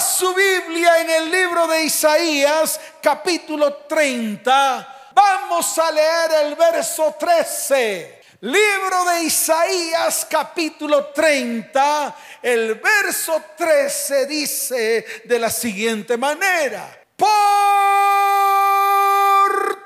Su 0.00 0.32
Biblia 0.34 1.00
en 1.00 1.10
el 1.10 1.30
libro 1.30 1.66
de 1.66 1.84
Isaías, 1.84 2.80
capítulo 3.02 3.74
30. 3.86 5.10
Vamos 5.12 5.78
a 5.78 5.92
leer 5.92 6.46
el 6.46 6.54
verso 6.54 7.14
13. 7.18 8.22
Libro 8.40 9.04
de 9.04 9.24
Isaías, 9.24 10.26
capítulo 10.30 11.08
30. 11.08 12.16
El 12.40 12.76
verso 12.76 13.42
13 13.54 14.24
dice 14.24 15.04
de 15.24 15.38
la 15.38 15.50
siguiente 15.50 16.16
manera. 16.16 16.98
Por 17.14 17.28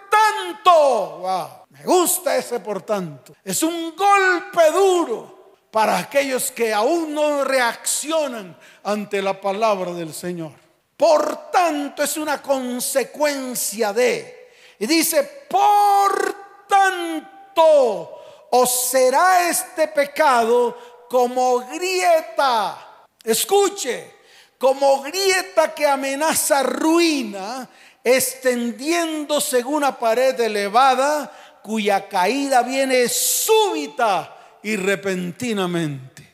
tanto, 0.09 1.65
me 1.71 1.83
gusta 1.83 2.37
ese 2.37 2.61
por 2.61 2.83
tanto. 2.83 3.35
Es 3.43 3.65
un 3.65 3.97
golpe 3.97 4.71
duro 4.71 5.34
para 5.75 5.99
aquellos 5.99 6.53
que 6.53 6.73
aún 6.73 7.13
no 7.13 7.43
reaccionan 7.43 8.57
ante 8.85 9.21
la 9.21 9.41
palabra 9.41 9.93
del 9.93 10.15
Señor. 10.15 10.53
Por 10.97 11.51
tanto, 11.51 12.05
es 12.05 12.17
una 12.17 12.41
consecuencia 12.41 13.93
de. 13.93 14.53
Y 14.79 14.87
dice, 14.87 15.49
por 15.51 16.67
tanto, 16.69 18.21
os 18.53 18.89
será 18.89 19.49
este 19.49 19.89
pecado 19.89 21.07
como 21.11 21.59
grieta. 21.67 23.07
Escuche, 23.25 24.15
como 24.57 25.03
grieta 25.03 25.75
que 25.75 25.89
amenaza 25.89 26.63
ruina, 26.63 27.69
extendiéndose 28.05 29.65
una 29.65 29.99
pared 29.99 30.39
elevada 30.39 31.33
cuya 31.65 32.09
caída 32.09 32.63
viene 32.63 33.09
súbita 33.09 34.35
y 34.65 34.77
repentinamente. 34.77 36.27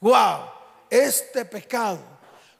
¡Wow! 0.00 0.50
Este 0.88 1.44
pecado. 1.44 2.00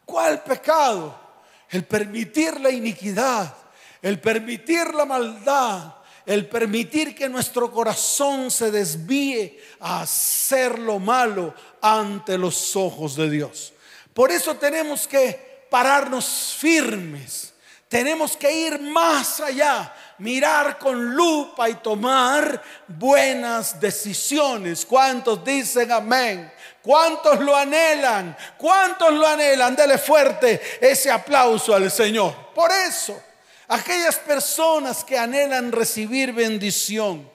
¿Cuál 0.05 0.43
pecado? 0.43 1.29
El 1.71 1.85
permitir 1.85 2.59
la 2.59 2.71
iniquidad, 2.71 3.55
el 4.01 4.21
permitir 4.21 4.95
la 4.95 5.05
maldad, 5.05 5.95
el 6.25 6.49
permitir 6.49 7.15
que 7.15 7.29
nuestro 7.29 7.71
corazón 7.71 8.51
se 8.51 8.71
desvíe 8.71 9.61
a 9.81 10.01
hacer 10.01 10.79
lo 10.79 10.99
malo 10.99 11.55
ante 11.83 12.39
los 12.39 12.75
ojos 12.75 13.15
de 13.15 13.29
Dios. 13.29 13.75
Por 14.15 14.33
eso 14.33 14.57
tenemos 14.57 15.07
que 15.07 15.67
pararnos 15.71 16.57
firmes. 16.59 17.53
Tenemos 17.89 18.37
que 18.37 18.51
ir 18.51 18.81
más 18.81 19.41
allá 19.41 19.95
mirar 20.19 20.79
con 20.79 21.15
lupa 21.15 21.69
y 21.69 21.75
tomar 21.75 22.63
buenas 22.87 23.81
decisiones. 23.81 24.85
¿Cuántos 24.85 25.45
dicen 25.45 25.93
amén? 25.93 26.53
¿Cuántos 26.83 27.41
lo 27.41 27.55
anhelan? 27.55 28.37
¿Cuántos 28.57 29.13
lo 29.13 29.27
anhelan? 29.27 29.77
Dele 29.77 29.99
fuerte 29.99 30.61
ese 30.81 31.11
aplauso 31.11 31.75
al 31.75 31.91
Señor. 31.91 32.35
Por 32.55 32.71
eso, 32.71 33.21
aquellas 33.69 34.17
personas 34.17 35.05
que 35.05 35.19
anhelan 35.19 35.73
recibir 35.73 36.33
bendición, 36.33 37.29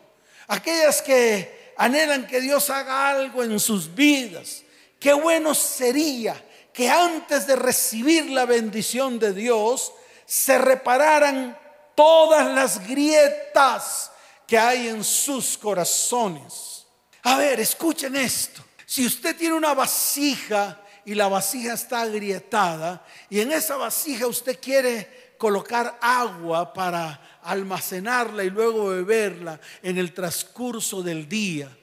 aquellas 0.47 1.01
que 1.01 1.73
anhelan 1.77 2.27
que 2.27 2.41
Dios 2.41 2.69
haga 2.69 3.09
algo 3.09 3.43
en 3.43 3.59
sus 3.59 3.93
vidas, 3.93 4.63
qué 4.99 5.13
bueno 5.13 5.53
sería 5.53 6.35
que 6.73 6.89
antes 6.89 7.45
de 7.45 7.55
recibir 7.55 8.29
la 8.31 8.45
bendición 8.45 9.19
de 9.19 9.33
Dios, 9.33 9.93
se 10.25 10.57
repararan 10.57 11.57
todas 11.95 12.53
las 12.53 12.87
grietas 12.87 14.11
que 14.47 14.57
hay 14.57 14.87
en 14.87 15.03
sus 15.03 15.57
corazones. 15.57 16.85
A 17.23 17.37
ver, 17.37 17.59
escuchen 17.59 18.15
esto. 18.15 18.63
Si 18.85 19.05
usted 19.05 19.35
tiene 19.35 19.55
una 19.55 19.73
vasija 19.73 20.81
y 21.05 21.15
la 21.15 21.27
vasija 21.27 21.73
está 21.73 22.01
agrietada 22.01 23.05
y 23.29 23.39
en 23.39 23.51
esa 23.51 23.77
vasija 23.77 24.27
usted 24.27 24.59
quiere 24.59 25.35
colocar 25.37 25.97
agua 26.01 26.73
para 26.73 27.39
almacenarla 27.43 28.43
y 28.43 28.49
luego 28.49 28.87
beberla 28.87 29.59
en 29.81 29.97
el 29.97 30.13
transcurso 30.13 31.01
del 31.01 31.27
día 31.27 31.75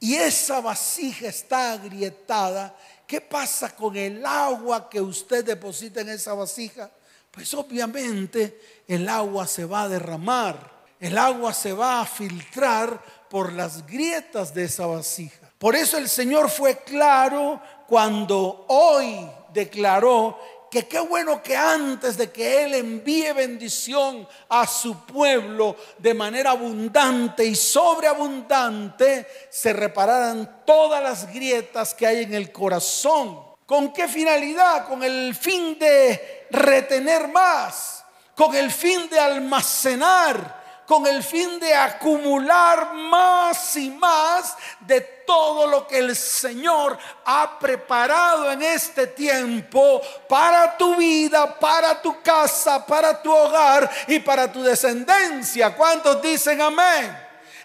y 0.00 0.14
esa 0.14 0.62
vasija 0.62 1.28
está 1.28 1.74
agrietada, 1.74 2.74
¿qué 3.06 3.20
pasa 3.20 3.76
con 3.76 3.94
el 3.96 4.24
agua 4.24 4.88
que 4.88 4.98
usted 4.98 5.44
deposita 5.44 6.00
en 6.00 6.08
esa 6.08 6.32
vasija? 6.32 6.90
Pues 7.30 7.52
obviamente 7.52 8.79
el 8.94 9.08
agua 9.08 9.46
se 9.46 9.64
va 9.64 9.82
a 9.82 9.88
derramar, 9.88 10.70
el 10.98 11.16
agua 11.16 11.52
se 11.54 11.72
va 11.72 12.00
a 12.00 12.06
filtrar 12.06 13.00
por 13.28 13.52
las 13.52 13.86
grietas 13.86 14.52
de 14.52 14.64
esa 14.64 14.86
vasija. 14.86 15.50
Por 15.58 15.76
eso 15.76 15.96
el 15.96 16.08
Señor 16.08 16.50
fue 16.50 16.78
claro 16.78 17.60
cuando 17.86 18.64
hoy 18.68 19.26
declaró 19.52 20.38
que 20.70 20.86
qué 20.86 21.00
bueno 21.00 21.42
que 21.42 21.56
antes 21.56 22.16
de 22.16 22.30
que 22.30 22.64
Él 22.64 22.74
envíe 22.74 23.32
bendición 23.32 24.26
a 24.48 24.66
su 24.66 25.04
pueblo 25.04 25.76
de 25.98 26.14
manera 26.14 26.50
abundante 26.50 27.44
y 27.44 27.56
sobreabundante, 27.56 29.26
se 29.50 29.72
repararan 29.72 30.62
todas 30.64 31.02
las 31.02 31.32
grietas 31.32 31.94
que 31.94 32.06
hay 32.06 32.22
en 32.22 32.34
el 32.34 32.52
corazón 32.52 33.50
¿Con 33.70 33.92
qué 33.92 34.08
finalidad? 34.08 34.88
Con 34.88 35.04
el 35.04 35.32
fin 35.32 35.78
de 35.78 36.48
retener 36.50 37.28
más, 37.28 37.99
con 38.34 38.54
el 38.54 38.70
fin 38.70 39.08
de 39.08 39.18
almacenar, 39.18 40.84
con 40.86 41.06
el 41.06 41.22
fin 41.22 41.60
de 41.60 41.74
acumular 41.74 42.94
más 42.94 43.76
y 43.76 43.90
más 43.90 44.56
de 44.80 45.00
todo 45.26 45.66
lo 45.66 45.86
que 45.86 45.98
el 45.98 46.16
Señor 46.16 46.98
ha 47.24 47.58
preparado 47.58 48.50
en 48.50 48.62
este 48.62 49.06
tiempo 49.08 50.00
para 50.28 50.76
tu 50.76 50.96
vida, 50.96 51.58
para 51.58 52.02
tu 52.02 52.20
casa, 52.22 52.84
para 52.84 53.22
tu 53.22 53.32
hogar 53.32 53.88
y 54.08 54.18
para 54.18 54.50
tu 54.50 54.62
descendencia. 54.62 55.76
¿Cuántos 55.76 56.20
dicen 56.20 56.60
amén? 56.60 57.16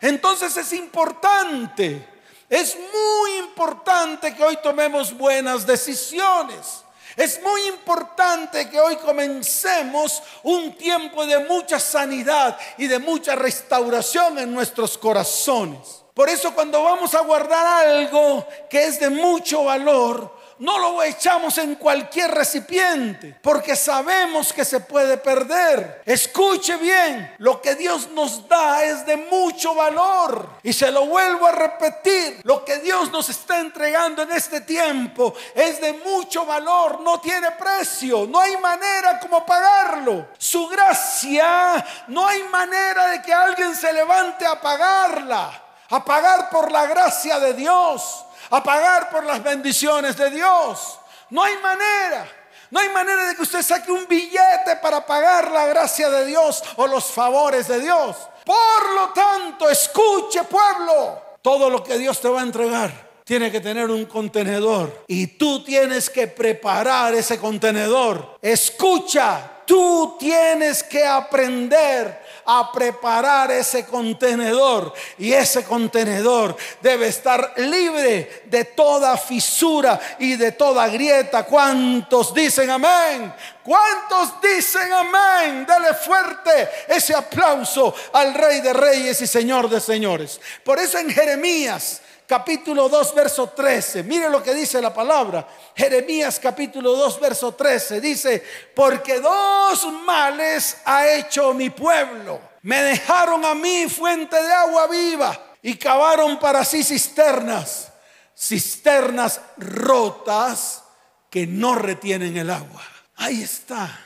Entonces 0.01 0.55
es 0.57 0.73
importante 0.73 2.15
es 2.49 2.77
muy 2.77 3.37
importante 3.39 4.35
que 4.35 4.43
hoy 4.43 4.57
tomemos 4.57 5.15
buenas 5.17 5.65
decisiones. 5.65 6.84
Es 7.15 7.41
muy 7.41 7.67
importante 7.67 8.69
que 8.69 8.79
hoy 8.79 8.97
comencemos 8.97 10.21
un 10.43 10.75
tiempo 10.75 11.25
de 11.25 11.39
mucha 11.39 11.79
sanidad 11.79 12.57
y 12.77 12.87
de 12.87 12.99
mucha 12.99 13.35
restauración 13.35 14.37
en 14.39 14.53
nuestros 14.53 14.97
corazones. 14.97 16.03
Por 16.13 16.29
eso 16.29 16.53
cuando 16.53 16.83
vamos 16.83 17.13
a 17.13 17.21
guardar 17.21 17.87
algo 17.87 18.45
que 18.69 18.85
es 18.85 18.99
de 18.99 19.09
mucho 19.09 19.63
valor, 19.65 20.33
no 20.59 20.79
lo 20.79 21.03
echamos 21.03 21.57
en 21.57 21.75
cualquier 21.75 22.31
recipiente, 22.31 23.38
porque 23.41 23.75
sabemos 23.75 24.53
que 24.53 24.63
se 24.63 24.79
puede 24.79 25.17
perder. 25.17 26.01
Escuche 26.05 26.77
bien, 26.77 27.35
lo 27.39 27.61
que 27.61 27.75
Dios 27.75 28.09
nos 28.11 28.47
da 28.47 28.83
es 28.83 29.05
de 29.05 29.17
mucho 29.17 29.75
valor. 29.75 30.49
Y 30.63 30.73
se 30.73 30.91
lo 30.91 31.05
vuelvo 31.07 31.47
a 31.47 31.51
repetir, 31.51 32.41
lo 32.44 32.63
que 32.63 32.77
Dios 32.79 33.11
nos 33.11 33.29
está 33.29 33.59
entregando 33.59 34.21
en 34.21 34.31
este 34.31 34.61
tiempo 34.61 35.33
es 35.53 35.81
de 35.81 35.94
mucho 35.94 36.45
valor, 36.45 37.01
no 37.01 37.19
tiene 37.19 37.51
precio, 37.51 38.25
no 38.27 38.39
hay 38.39 38.55
manera 38.57 39.19
como 39.19 39.45
pagarlo. 39.45 40.27
Su 40.38 40.67
gracia, 40.67 41.85
no 42.07 42.25
hay 42.25 42.44
manera 42.44 43.07
de 43.07 43.21
que 43.21 43.33
alguien 43.33 43.75
se 43.75 43.91
levante 43.91 44.45
a 44.45 44.59
pagarla, 44.59 45.63
a 45.89 46.05
pagar 46.05 46.49
por 46.49 46.71
la 46.71 46.85
gracia 46.85 47.39
de 47.39 47.53
Dios 47.53 48.25
a 48.57 48.63
pagar 48.63 49.09
por 49.09 49.23
las 49.25 49.43
bendiciones 49.43 50.17
de 50.17 50.29
Dios. 50.29 50.99
No 51.29 51.43
hay 51.43 51.55
manera. 51.57 52.27
No 52.71 52.79
hay 52.79 52.89
manera 52.89 53.27
de 53.27 53.35
que 53.35 53.43
usted 53.43 53.61
saque 53.61 53.91
un 53.91 54.07
billete 54.07 54.75
para 54.81 55.05
pagar 55.05 55.51
la 55.51 55.66
gracia 55.66 56.09
de 56.09 56.25
Dios 56.25 56.63
o 56.75 56.88
los 56.88 57.05
favores 57.05 57.67
de 57.67 57.79
Dios. 57.79 58.17
Por 58.44 58.94
lo 58.95 59.09
tanto, 59.13 59.69
escuche 59.69 60.44
pueblo, 60.44 61.21
todo 61.41 61.69
lo 61.69 61.83
que 61.83 61.97
Dios 61.97 62.19
te 62.19 62.27
va 62.27 62.41
a 62.41 62.44
entregar 62.44 63.05
tiene 63.25 63.51
que 63.51 63.59
tener 63.59 63.89
un 63.89 64.05
contenedor 64.05 65.03
y 65.07 65.25
tú 65.25 65.63
tienes 65.63 66.11
que 66.11 66.27
preparar 66.27 67.15
ese 67.15 67.39
contenedor. 67.39 68.38
Escucha, 68.39 69.63
tú 69.65 70.15
tienes 70.19 70.83
que 70.83 71.03
aprender 71.03 72.24
a 72.45 72.71
preparar 72.71 73.51
ese 73.51 73.86
contenedor 73.86 74.94
y 75.18 75.33
ese 75.33 75.63
contenedor 75.63 76.56
debe 76.81 77.07
estar 77.07 77.53
libre 77.57 78.44
de 78.45 78.65
toda 78.65 79.18
fisura 79.18 80.00
y 80.19 80.36
de 80.36 80.51
toda 80.51 80.88
grieta. 80.88 81.44
¿Cuántos 81.44 82.33
dicen 82.33 82.69
amén? 82.69 83.33
¿Cuántos 83.63 84.39
dicen 84.42 84.92
amén? 84.94 85.65
Dale 85.65 85.94
fuerte 85.94 86.69
ese 86.88 87.15
aplauso 87.15 87.94
al 88.13 88.33
Rey 88.33 88.62
de 88.62 88.74
Reyes 88.74 89.19
y 89.21 89.27
Señor 89.27 89.69
de 89.69 89.80
Señores. 89.80 90.39
Por 90.63 90.80
eso 90.80 90.97
en 91.00 91.09
Jeremías 91.09 92.01
capítulo 92.27 92.89
2, 92.89 93.16
verso 93.16 93.50
13. 93.50 94.04
Mire 94.04 94.30
lo 94.30 94.42
que 94.42 94.54
dice 94.54 94.81
la 94.81 94.94
palabra. 94.94 95.48
Jeremías 95.75 96.39
capítulo 96.39 96.95
2, 96.95 97.19
verso 97.19 97.54
13. 97.54 98.01
Dice, 98.01 98.44
porque 98.75 99.19
dos 99.19 99.92
males 100.06 100.77
ha 100.86 101.07
hecho 101.07 101.54
mi 101.54 101.69
pueblo. 101.69 102.39
Me 102.63 102.81
dejaron 102.81 103.45
a 103.45 103.54
mí 103.54 103.88
fuente 103.88 104.42
de 104.42 104.51
agua 104.51 104.88
viva 104.88 105.56
y 105.62 105.75
cavaron 105.75 106.39
para 106.39 106.66
sí 106.66 106.83
cisternas, 106.83 107.92
cisternas 108.36 109.42
rotas 109.57 110.83
que 111.30 111.45
no 111.48 111.75
retienen 111.75 112.38
el 112.38 112.50
agua. 112.50 112.81
Ahí 113.18 113.44
está. 113.44 114.00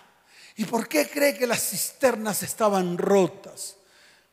¿Y 0.56 0.66
por 0.66 0.88
qué 0.88 1.10
cree 1.10 1.38
que 1.38 1.48
las 1.48 1.70
cisternas 1.70 2.44
estaban 2.44 2.98
rotas? 2.98 3.78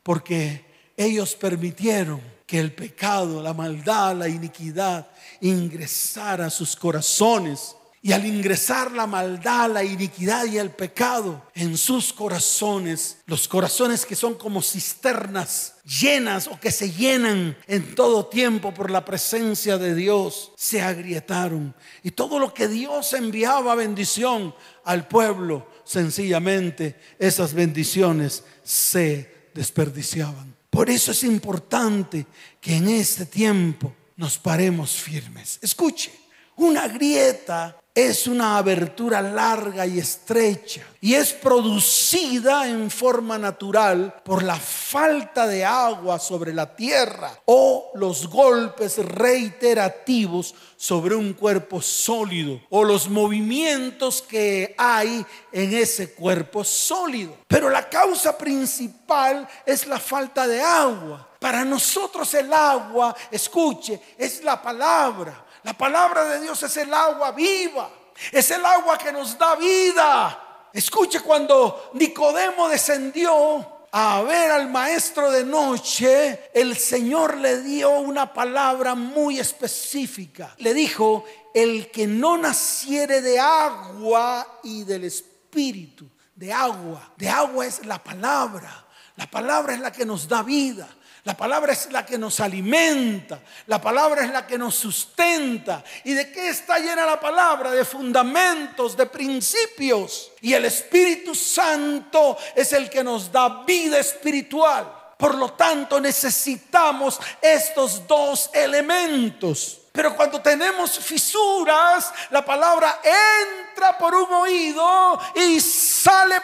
Porque 0.02 0.64
ellos 0.96 1.36
permitieron 1.36 2.35
que 2.46 2.58
el 2.58 2.72
pecado, 2.72 3.42
la 3.42 3.52
maldad, 3.52 4.16
la 4.16 4.28
iniquidad 4.28 5.08
ingresara 5.40 6.46
a 6.46 6.50
sus 6.50 6.76
corazones 6.76 7.76
y 8.06 8.12
al 8.12 8.24
ingresar 8.24 8.92
la 8.92 9.08
maldad, 9.08 9.68
la 9.68 9.82
iniquidad 9.82 10.44
y 10.44 10.58
el 10.58 10.70
pecado 10.70 11.42
en 11.54 11.76
sus 11.76 12.12
corazones, 12.12 13.18
los 13.26 13.48
corazones 13.48 14.06
que 14.06 14.14
son 14.14 14.34
como 14.34 14.62
cisternas 14.62 15.74
llenas 15.84 16.46
o 16.46 16.60
que 16.60 16.70
se 16.70 16.92
llenan 16.92 17.56
en 17.66 17.96
todo 17.96 18.26
tiempo 18.26 18.72
por 18.72 18.92
la 18.92 19.04
presencia 19.04 19.76
de 19.76 19.96
Dios, 19.96 20.52
se 20.56 20.82
agrietaron. 20.82 21.74
Y 22.04 22.12
todo 22.12 22.38
lo 22.38 22.54
que 22.54 22.68
Dios 22.68 23.12
enviaba 23.12 23.74
bendición 23.74 24.54
al 24.84 25.08
pueblo, 25.08 25.66
sencillamente 25.84 27.00
esas 27.18 27.54
bendiciones 27.54 28.44
se 28.62 29.50
desperdiciaban. 29.52 30.54
Por 30.76 30.90
eso 30.90 31.12
es 31.12 31.24
importante 31.24 32.26
que 32.60 32.76
en 32.76 32.88
este 32.88 33.24
tiempo 33.24 33.94
nos 34.14 34.36
paremos 34.36 34.90
firmes. 34.90 35.58
Escuche, 35.62 36.12
una 36.56 36.86
grieta 36.86 37.82
es 37.96 38.26
una 38.26 38.58
abertura 38.58 39.22
larga 39.22 39.86
y 39.86 39.98
estrecha 39.98 40.82
y 41.00 41.14
es 41.14 41.32
producida 41.32 42.68
en 42.68 42.90
forma 42.90 43.38
natural 43.38 44.20
por 44.22 44.42
la 44.42 44.56
falta 44.56 45.46
de 45.46 45.64
agua 45.64 46.18
sobre 46.18 46.52
la 46.52 46.76
tierra 46.76 47.32
o 47.46 47.92
los 47.94 48.28
golpes 48.28 48.98
reiterativos 48.98 50.54
sobre 50.76 51.14
un 51.14 51.32
cuerpo 51.32 51.80
sólido 51.80 52.60
o 52.68 52.84
los 52.84 53.08
movimientos 53.08 54.20
que 54.20 54.74
hay 54.76 55.24
en 55.50 55.72
ese 55.72 56.12
cuerpo 56.12 56.64
sólido. 56.64 57.34
Pero 57.48 57.70
la 57.70 57.88
causa 57.88 58.36
principal 58.36 59.48
es 59.64 59.86
la 59.86 59.98
falta 59.98 60.46
de 60.46 60.60
agua. 60.60 61.30
Para 61.40 61.64
nosotros 61.64 62.34
el 62.34 62.52
agua, 62.52 63.16
escuche, 63.30 63.98
es 64.18 64.44
la 64.44 64.60
palabra. 64.60 65.45
La 65.66 65.72
palabra 65.72 66.24
de 66.26 66.42
Dios 66.42 66.62
es 66.62 66.76
el 66.76 66.94
agua 66.94 67.32
viva, 67.32 67.90
es 68.30 68.52
el 68.52 68.64
agua 68.64 68.96
que 68.96 69.10
nos 69.10 69.36
da 69.36 69.56
vida. 69.56 70.68
Escuche 70.72 71.18
cuando 71.18 71.90
Nicodemo 71.94 72.68
descendió 72.68 73.88
a 73.90 74.22
ver 74.22 74.52
al 74.52 74.70
maestro 74.70 75.28
de 75.28 75.44
noche, 75.44 76.50
el 76.54 76.76
Señor 76.76 77.38
le 77.38 77.62
dio 77.62 77.90
una 77.98 78.32
palabra 78.32 78.94
muy 78.94 79.40
específica. 79.40 80.54
Le 80.58 80.72
dijo, 80.72 81.24
el 81.52 81.90
que 81.90 82.06
no 82.06 82.38
naciere 82.38 83.20
de 83.20 83.40
agua 83.40 84.60
y 84.62 84.84
del 84.84 85.02
espíritu, 85.02 86.08
de 86.32 86.52
agua, 86.52 87.10
de 87.16 87.28
agua 87.28 87.66
es 87.66 87.84
la 87.84 87.98
palabra. 87.98 88.86
La 89.16 89.28
palabra 89.28 89.74
es 89.74 89.80
la 89.80 89.90
que 89.90 90.06
nos 90.06 90.28
da 90.28 90.44
vida. 90.44 90.88
La 91.26 91.36
palabra 91.36 91.72
es 91.72 91.90
la 91.90 92.06
que 92.06 92.16
nos 92.18 92.38
alimenta, 92.38 93.40
la 93.66 93.80
palabra 93.80 94.24
es 94.24 94.30
la 94.30 94.46
que 94.46 94.56
nos 94.56 94.76
sustenta. 94.76 95.82
¿Y 96.04 96.12
de 96.12 96.30
qué 96.30 96.50
está 96.50 96.78
llena 96.78 97.04
la 97.04 97.18
palabra? 97.18 97.72
De 97.72 97.84
fundamentos, 97.84 98.96
de 98.96 99.06
principios. 99.06 100.30
Y 100.40 100.54
el 100.54 100.66
Espíritu 100.66 101.34
Santo 101.34 102.38
es 102.54 102.72
el 102.72 102.88
que 102.88 103.02
nos 103.02 103.32
da 103.32 103.64
vida 103.64 103.98
espiritual. 103.98 104.86
Por 105.18 105.34
lo 105.34 105.52
tanto, 105.54 106.00
necesitamos 106.00 107.18
estos 107.42 108.06
dos 108.06 108.48
elementos. 108.52 109.80
Pero 109.90 110.14
cuando 110.14 110.40
tenemos 110.40 110.96
fisuras, 110.96 112.12
la 112.30 112.44
palabra 112.44 113.00
entra 113.02 113.98
por 113.98 114.14
un 114.14 114.32
oído 114.32 115.18
y 115.34 115.58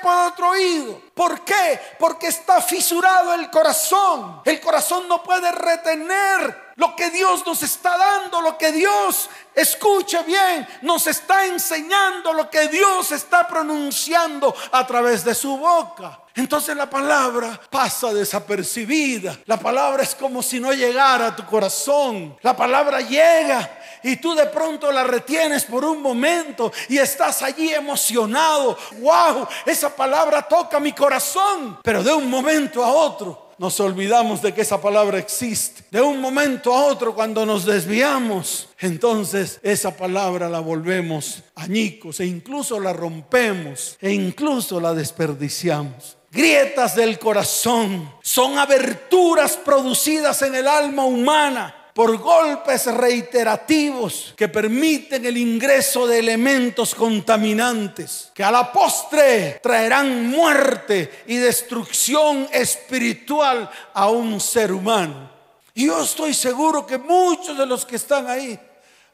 por 0.03 0.17
otro 0.27 0.51
oído. 0.51 1.01
¿Por 1.15 1.41
qué? 1.43 1.81
Porque 1.99 2.29
está 2.29 2.61
fisurado 2.61 3.35
el 3.35 3.51
corazón. 3.51 4.43
El 4.45 4.61
corazón 4.61 5.09
no 5.09 5.23
puede 5.23 5.53
retener 5.53 6.73
lo 6.77 6.97
que 6.97 7.11
Dios 7.11 7.45
nos 7.47 7.63
está 7.63 7.97
dando, 7.97 8.41
lo 8.41 8.57
que 8.57 8.73
Dios, 8.73 9.29
escuche 9.55 10.23
bien, 10.23 10.67
nos 10.81 11.07
está 11.07 11.45
enseñando, 11.47 12.33
lo 12.33 12.49
que 12.49 12.69
Dios 12.69 13.13
está 13.13 13.47
pronunciando 13.47 14.55
a 14.73 14.87
través 14.87 15.23
de 15.25 15.35
su 15.35 15.57
boca. 15.59 16.19
Entonces 16.35 16.75
la 16.75 16.89
palabra 16.89 17.61
pasa 17.71 18.13
desapercibida. 18.15 19.39
La 19.45 19.59
palabra 19.59 20.03
es 20.03 20.15
como 20.15 20.43
si 20.43 20.59
no 20.59 20.73
llegara 20.73 21.29
a 21.29 21.37
tu 21.37 21.45
corazón. 21.45 22.37
La 22.41 22.57
palabra 22.57 23.01
llega 23.01 23.82
y 24.03 24.17
tú 24.17 24.35
de 24.35 24.47
pronto 24.47 24.91
la 24.91 25.05
retienes 25.05 25.65
por 25.65 25.85
un 25.85 26.03
momento 26.03 26.73
y 26.89 26.99
estás 26.99 27.43
allí 27.43 27.73
emocionado. 27.73 28.77
Wow, 28.99 29.47
esa 29.67 29.95
palabra 29.95 30.43
toca 30.43 30.81
mi 30.81 30.93
corazón. 30.93 31.79
Pero 31.83 32.03
de 32.03 32.13
un 32.13 32.29
momento 32.29 32.85
a 32.85 32.93
otro 32.93 33.53
nos 33.59 33.79
olvidamos 33.81 34.43
de 34.43 34.53
que 34.53 34.63
esa 34.63 34.81
palabra 34.81 35.19
existe. 35.19 35.85
De 35.91 36.01
un 36.01 36.21
momento 36.21 36.75
a 36.75 36.85
otro, 36.87 37.15
cuando 37.15 37.47
nos 37.47 37.65
desviamos, 37.65 38.69
entonces 38.81 39.61
esa 39.63 39.97
palabra 39.97 40.49
la 40.49 40.61
volvemos 40.61 41.43
añicos 41.55 42.19
e 42.21 42.27
incluso 42.27 42.81
la 42.81 42.93
rompemos 42.93 43.97
e 44.01 44.13
incluso 44.13 44.81
la 44.81 44.95
desperdiciamos 44.95 46.17
grietas 46.33 46.97
del 46.97 47.19
corazón, 47.19 48.11
son 48.23 48.59
aberturas 48.59 49.59
producidas 49.59 50.41
en 50.41 50.55
el 50.55 50.67
alma 50.67 51.05
humana 51.05 51.82
por 51.95 52.17
golpes 52.19 52.87
reiterativos 52.87 54.33
que 54.37 54.49
permiten 54.49 55.27
el 55.27 55.37
ingreso 55.37 56.07
de 56.07 56.19
elementos 56.19 56.95
contaminantes 56.95 58.31
que 58.35 58.43
a 58.43 58.51
la 58.51 58.73
postre 58.73 59.61
traerán 59.63 60.29
muerte 60.29 61.25
y 61.27 61.37
destrucción 61.37 62.49
espiritual 62.53 63.71
a 63.93 64.09
un 64.09 64.41
ser 64.41 64.73
humano. 64.73 65.31
Y 65.75 65.87
yo 65.87 66.03
estoy 66.03 66.33
seguro 66.35 66.87
que 66.87 66.99
muchos 66.99 67.57
de 67.57 67.67
los 67.67 67.85
que 67.85 67.97
están 67.97 68.29
ahí 68.29 68.59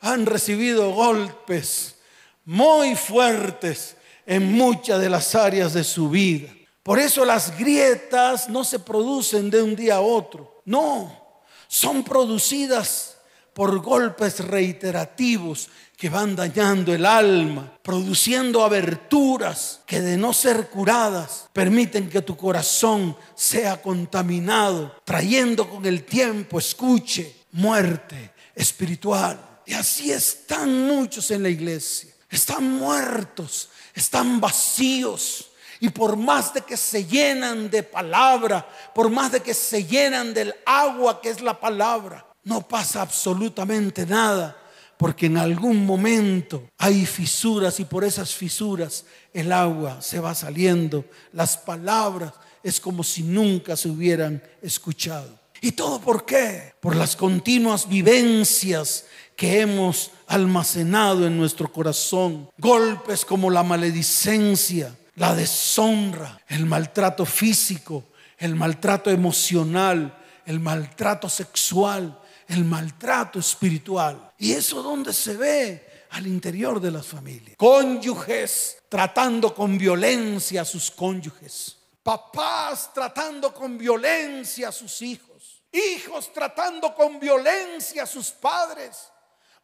han 0.01 0.27
recibido 0.27 0.91
golpes 0.93 1.97
muy 2.45 2.95
fuertes 2.95 3.97
en 4.25 4.53
muchas 4.53 5.01
de 5.01 5.09
las 5.09 5.35
áreas 5.35 5.73
de 5.73 5.83
su 5.85 6.11
vida. 6.11 6.49
Por 6.83 6.99
eso 6.99 7.25
las 7.25 7.59
grietas 7.59 8.49
no 8.49 8.65
se 8.65 8.79
producen 8.79 9.51
de 9.51 9.63
un 9.63 9.77
día 9.77 9.97
a 9.97 10.01
otro. 10.01 10.63
No, 10.65 11.28
son 11.69 12.03
producidas 12.03 13.19
por 13.53 13.81
golpes 13.81 14.41
reiterativos 14.41 15.69
que 15.97 16.09
van 16.09 16.37
dañando 16.37 16.95
el 16.95 17.05
alma, 17.05 17.73
produciendo 17.83 18.63
aberturas 18.63 19.81
que 19.85 20.01
de 20.01 20.17
no 20.17 20.33
ser 20.33 20.69
curadas 20.69 21.49
permiten 21.53 22.09
que 22.09 22.23
tu 22.23 22.37
corazón 22.37 23.17
sea 23.35 23.83
contaminado, 23.83 24.95
trayendo 25.05 25.69
con 25.69 25.85
el 25.87 26.05
tiempo, 26.05 26.59
escuche, 26.59 27.35
muerte 27.53 28.33
espiritual. 28.55 29.61
Y 29.67 29.75
así 29.75 30.13
están 30.13 30.87
muchos 30.87 31.31
en 31.33 31.43
la 31.43 31.49
iglesia. 31.49 32.11
Están 32.31 32.71
muertos, 32.71 33.71
están 33.93 34.41
vacíos, 34.41 35.48
y 35.81 35.91
por 35.91 36.17
más 36.17 36.53
de 36.55 36.63
que 36.63 36.77
se 36.77 37.05
llenan 37.05 37.71
de 37.71 37.83
palabra, 37.83 38.69
por 38.95 39.11
más 39.11 39.33
de 39.33 39.41
que 39.41 39.55
se 39.55 39.85
llenan 39.85 40.35
del 40.35 40.55
agua 40.67 41.21
que 41.21 41.31
es 41.31 41.41
la 41.41 41.59
palabra, 41.59 42.27
no 42.45 42.67
pasa 42.67 43.03
absolutamente 43.03 44.07
nada. 44.07 44.57
Porque 44.97 45.27
en 45.27 45.37
algún 45.37 45.87
momento 45.87 46.71
hay 46.77 47.07
fisuras 47.07 47.79
y 47.79 47.85
por 47.85 48.03
esas 48.03 48.35
fisuras 48.35 49.05
el 49.33 49.53
agua 49.53 50.03
se 50.03 50.19
va 50.19 50.35
saliendo. 50.35 51.05
Las 51.33 51.57
palabras 51.57 52.33
es 52.65 52.81
como 52.81 53.05
si 53.05 53.23
nunca 53.23 53.77
se 53.77 53.89
hubieran 53.89 54.43
escuchado. 54.61 55.39
¿Y 55.61 55.73
todo 55.73 56.01
por 56.01 56.25
qué? 56.25 56.75
Por 56.81 56.97
las 56.97 57.15
continuas 57.15 57.89
vivencias 57.89 59.07
que 59.37 59.61
hemos 59.61 60.11
almacenado 60.27 61.27
en 61.27 61.37
nuestro 61.37 61.73
corazón. 61.73 62.51
Golpes 62.59 63.25
como 63.25 63.51
la 63.51 63.63
maledicencia, 63.63 64.97
la 65.19 65.35
deshonra, 65.35 66.41
el 66.49 66.65
maltrato 66.65 67.27
físico, 67.27 68.05
el 68.39 68.55
maltrato 68.55 69.11
emocional, 69.11 70.17
el 70.47 70.61
maltrato 70.61 71.29
sexual, 71.29 72.21
el 72.47 72.65
maltrato 72.65 73.39
espiritual. 73.39 74.33
¿Y 74.39 74.53
eso 74.53 74.83
dónde 74.83 75.13
se 75.13 75.37
ve? 75.37 76.07
Al 76.11 76.27
interior 76.27 76.81
de 76.81 76.91
las 76.93 77.07
familias. 77.07 77.57
Cónyuges 77.59 78.79
tratando 78.89 79.55
con 79.55 79.77
violencia 79.77 80.63
a 80.63 80.65
sus 80.65 80.91
cónyuges. 80.91 81.77
Papás 82.03 82.91
tratando 82.95 83.53
con 83.53 83.77
violencia 83.77 84.69
a 84.69 84.73
sus 84.73 85.03
hijos. 85.03 85.63
Hijos 85.73 86.33
tratando 86.33 86.95
con 86.95 87.21
violencia 87.21 88.05
a 88.05 88.07
sus 88.07 88.31
padres. 88.31 89.11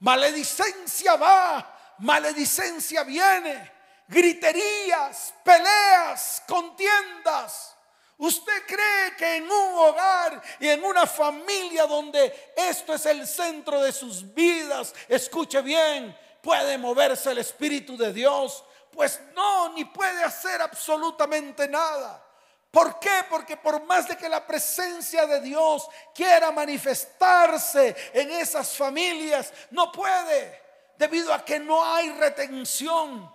Maledicencia 0.01 1.15
va, 1.17 1.95
maledicencia 2.01 3.05
viene 3.05 3.74
griterías, 4.09 5.35
peleas, 5.43 6.43
contiendas. 6.47 7.75
¿Usted 8.17 8.65
cree 8.67 9.17
que 9.17 9.37
en 9.37 9.45
un 9.45 9.75
hogar 9.79 10.41
y 10.61 10.69
en 10.69 10.85
una 10.85 11.05
familia 11.05 11.87
donde 11.87 12.53
esto 12.57 12.95
es 12.95 13.07
el 13.07 13.27
centro 13.27 13.83
de 13.83 13.93
sus 13.93 14.33
vidas, 14.33 14.95
escuche 15.09 15.61
bien, 15.63 16.17
puede 16.41 16.79
moverse 16.79 17.33
el 17.33 17.39
Espíritu 17.39 17.97
de 17.97 18.13
Dios? 18.13 18.65
Pues 18.93 19.21
no, 19.35 19.71
ni 19.71 19.85
puede 19.85 20.23
hacer 20.23 20.63
absolutamente 20.63 21.67
nada. 21.67 22.25
¿Por 22.71 23.01
qué? 23.01 23.25
Porque 23.29 23.57
por 23.57 23.83
más 23.85 24.07
de 24.07 24.17
que 24.17 24.29
la 24.29 24.47
presencia 24.47 25.27
de 25.27 25.41
Dios 25.41 25.89
quiera 26.15 26.53
manifestarse 26.53 27.97
en 28.13 28.31
esas 28.31 28.77
familias, 28.77 29.53
no 29.71 29.91
puede, 29.91 30.63
debido 30.97 31.35
a 31.35 31.45
que 31.45 31.59
no 31.59 31.85
hay 31.85 32.11
retención 32.13 33.34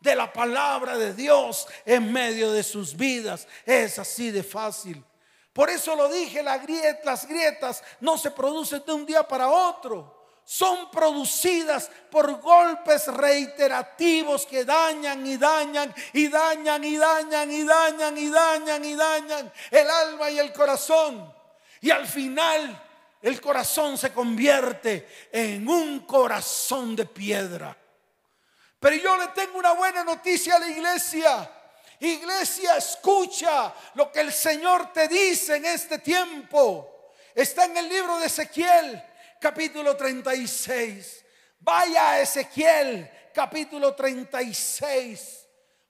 de 0.00 0.16
la 0.16 0.32
palabra 0.32 0.96
de 0.96 1.14
Dios 1.14 1.66
en 1.84 2.12
medio 2.12 2.50
de 2.52 2.62
sus 2.62 2.96
vidas. 2.96 3.46
Es 3.64 3.98
así 3.98 4.30
de 4.30 4.42
fácil. 4.42 5.04
Por 5.52 5.68
eso 5.68 5.94
lo 5.94 6.08
dije, 6.08 6.42
las 6.42 7.26
grietas 7.26 7.82
no 8.00 8.16
se 8.16 8.30
producen 8.30 8.82
de 8.86 8.92
un 8.92 9.04
día 9.04 9.26
para 9.26 9.48
otro. 9.48 10.18
Son 10.44 10.90
producidas 10.90 11.90
por 12.10 12.40
golpes 12.40 13.06
reiterativos 13.06 14.46
que 14.46 14.64
dañan 14.64 15.24
y 15.24 15.36
dañan 15.36 15.94
y 16.12 16.28
dañan 16.28 16.82
y 16.82 16.96
dañan 16.96 17.50
y 17.50 17.64
dañan 17.64 18.18
y 18.18 18.30
dañan 18.30 18.84
y 18.84 18.94
dañan 18.94 19.52
el 19.70 19.90
alma 19.90 20.30
y 20.30 20.38
el 20.38 20.52
corazón. 20.52 21.32
Y 21.80 21.90
al 21.90 22.06
final 22.06 22.82
el 23.22 23.40
corazón 23.40 23.98
se 23.98 24.12
convierte 24.12 25.08
en 25.30 25.68
un 25.68 26.00
corazón 26.00 26.96
de 26.96 27.06
piedra. 27.06 27.76
Pero 28.80 28.96
yo 28.96 29.16
le 29.18 29.28
tengo 29.28 29.58
una 29.58 29.72
buena 29.72 30.02
noticia 30.02 30.56
a 30.56 30.58
la 30.58 30.68
iglesia. 30.68 31.50
Iglesia, 32.00 32.78
escucha 32.78 33.74
lo 33.94 34.10
que 34.10 34.20
el 34.20 34.32
Señor 34.32 34.90
te 34.90 35.06
dice 35.06 35.56
en 35.56 35.66
este 35.66 35.98
tiempo. 35.98 37.12
Está 37.34 37.66
en 37.66 37.76
el 37.76 37.88
libro 37.90 38.18
de 38.18 38.26
Ezequiel, 38.26 39.04
capítulo 39.38 39.96
36. 39.96 41.24
Vaya 41.60 42.12
a 42.12 42.20
Ezequiel, 42.20 43.10
capítulo 43.34 43.94
36. 43.94 45.46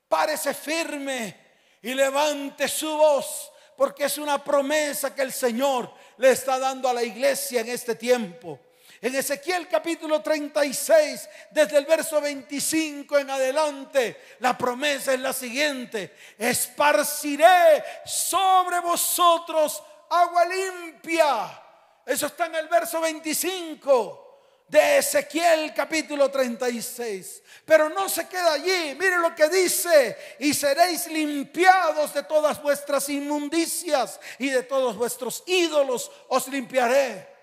Párese 0.08 0.52
firme 0.52 1.36
y 1.82 1.94
levante 1.94 2.66
su 2.66 2.92
voz, 2.96 3.52
porque 3.76 4.06
es 4.06 4.18
una 4.18 4.42
promesa 4.42 5.14
que 5.14 5.22
el 5.22 5.32
Señor 5.32 5.94
le 6.16 6.32
está 6.32 6.58
dando 6.58 6.88
a 6.88 6.94
la 6.94 7.04
iglesia 7.04 7.60
en 7.60 7.68
este 7.68 7.94
tiempo. 7.94 8.58
En 9.02 9.14
Ezequiel 9.14 9.66
capítulo 9.66 10.20
36, 10.20 11.28
desde 11.50 11.78
el 11.78 11.86
verso 11.86 12.20
25 12.20 13.16
en 13.18 13.30
adelante, 13.30 14.20
la 14.40 14.58
promesa 14.58 15.14
es 15.14 15.20
la 15.20 15.32
siguiente. 15.32 16.14
Esparciré 16.36 17.82
sobre 18.04 18.80
vosotros 18.80 19.82
agua 20.10 20.44
limpia. 20.44 21.62
Eso 22.04 22.26
está 22.26 22.44
en 22.46 22.56
el 22.56 22.68
verso 22.68 23.00
25 23.00 24.30
de 24.68 24.98
Ezequiel 24.98 25.72
capítulo 25.74 26.30
36. 26.30 27.42
Pero 27.64 27.88
no 27.88 28.06
se 28.06 28.28
queda 28.28 28.52
allí. 28.52 28.94
Mire 28.98 29.16
lo 29.16 29.34
que 29.34 29.48
dice. 29.48 30.36
Y 30.40 30.52
seréis 30.52 31.06
limpiados 31.06 32.12
de 32.12 32.24
todas 32.24 32.60
vuestras 32.60 33.08
inmundicias 33.08 34.20
y 34.38 34.50
de 34.50 34.62
todos 34.62 34.94
vuestros 34.94 35.42
ídolos 35.46 36.10
os 36.28 36.48
limpiaré. 36.48 37.39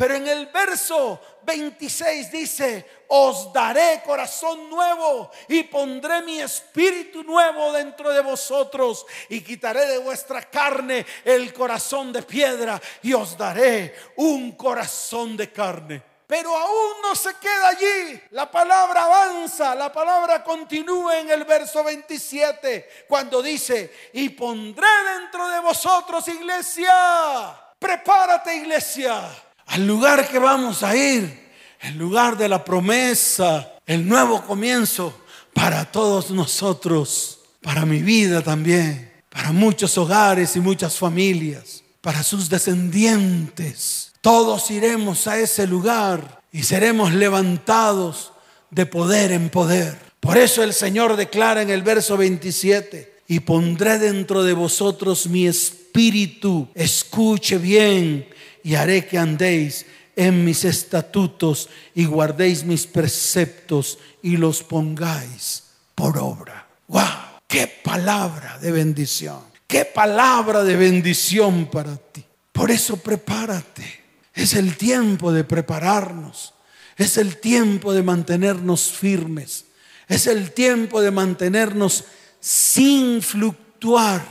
Pero 0.00 0.14
en 0.14 0.26
el 0.26 0.46
verso 0.46 1.20
26 1.42 2.32
dice, 2.32 3.02
os 3.08 3.52
daré 3.52 4.00
corazón 4.02 4.70
nuevo 4.70 5.30
y 5.46 5.64
pondré 5.64 6.22
mi 6.22 6.40
espíritu 6.40 7.22
nuevo 7.22 7.70
dentro 7.70 8.08
de 8.08 8.22
vosotros 8.22 9.04
y 9.28 9.42
quitaré 9.42 9.84
de 9.84 9.98
vuestra 9.98 10.40
carne 10.40 11.04
el 11.22 11.52
corazón 11.52 12.14
de 12.14 12.22
piedra 12.22 12.80
y 13.02 13.12
os 13.12 13.36
daré 13.36 13.94
un 14.16 14.52
corazón 14.52 15.36
de 15.36 15.52
carne. 15.52 16.02
Pero 16.26 16.56
aún 16.56 17.02
no 17.02 17.14
se 17.14 17.34
queda 17.34 17.68
allí. 17.68 18.22
La 18.30 18.50
palabra 18.50 19.02
avanza, 19.04 19.74
la 19.74 19.92
palabra 19.92 20.42
continúa 20.42 21.18
en 21.18 21.28
el 21.28 21.44
verso 21.44 21.84
27 21.84 23.04
cuando 23.06 23.42
dice, 23.42 23.92
y 24.14 24.30
pondré 24.30 24.88
dentro 25.18 25.46
de 25.46 25.60
vosotros 25.60 26.26
iglesia. 26.26 27.54
Prepárate 27.78 28.56
iglesia 28.56 29.30
al 29.70 29.86
lugar 29.86 30.28
que 30.28 30.40
vamos 30.40 30.82
a 30.82 30.96
ir, 30.96 31.48
el 31.80 31.96
lugar 31.96 32.36
de 32.36 32.48
la 32.48 32.64
promesa, 32.64 33.74
el 33.86 34.06
nuevo 34.06 34.42
comienzo 34.42 35.14
para 35.54 35.84
todos 35.84 36.32
nosotros, 36.32 37.38
para 37.62 37.86
mi 37.86 38.02
vida 38.02 38.42
también, 38.42 39.12
para 39.28 39.52
muchos 39.52 39.96
hogares 39.96 40.56
y 40.56 40.60
muchas 40.60 40.98
familias, 40.98 41.84
para 42.00 42.24
sus 42.24 42.48
descendientes. 42.48 44.10
Todos 44.20 44.72
iremos 44.72 45.28
a 45.28 45.38
ese 45.38 45.68
lugar 45.68 46.42
y 46.50 46.64
seremos 46.64 47.14
levantados 47.14 48.32
de 48.70 48.86
poder 48.86 49.30
en 49.30 49.50
poder. 49.50 49.96
Por 50.18 50.36
eso 50.36 50.64
el 50.64 50.74
Señor 50.74 51.14
declara 51.14 51.62
en 51.62 51.70
el 51.70 51.82
verso 51.82 52.16
27, 52.16 53.20
y 53.28 53.38
pondré 53.38 54.00
dentro 54.00 54.42
de 54.42 54.52
vosotros 54.52 55.28
mi 55.28 55.46
espíritu. 55.46 56.66
Escuche 56.74 57.58
bien 57.58 58.26
y 58.62 58.74
haré 58.74 59.06
que 59.06 59.18
andéis 59.18 59.86
en 60.16 60.44
mis 60.44 60.64
estatutos 60.64 61.68
y 61.94 62.04
guardéis 62.04 62.64
mis 62.64 62.86
preceptos 62.86 63.98
y 64.22 64.36
los 64.36 64.62
pongáis 64.62 65.64
por 65.94 66.18
obra. 66.18 66.68
¡Wow! 66.88 67.04
¡Qué 67.46 67.66
palabra 67.66 68.58
de 68.58 68.70
bendición! 68.70 69.40
¡Qué 69.66 69.84
palabra 69.84 70.64
de 70.64 70.76
bendición 70.76 71.66
para 71.66 71.96
ti! 71.96 72.24
Por 72.52 72.70
eso 72.70 72.96
prepárate. 72.96 74.00
Es 74.34 74.54
el 74.54 74.76
tiempo 74.76 75.32
de 75.32 75.44
prepararnos. 75.44 76.54
Es 76.96 77.16
el 77.16 77.38
tiempo 77.38 77.92
de 77.92 78.02
mantenernos 78.02 78.90
firmes. 78.92 79.66
Es 80.08 80.26
el 80.26 80.52
tiempo 80.52 81.00
de 81.00 81.10
mantenernos 81.10 82.04
sin 82.40 83.22
fluctuar. 83.22 84.22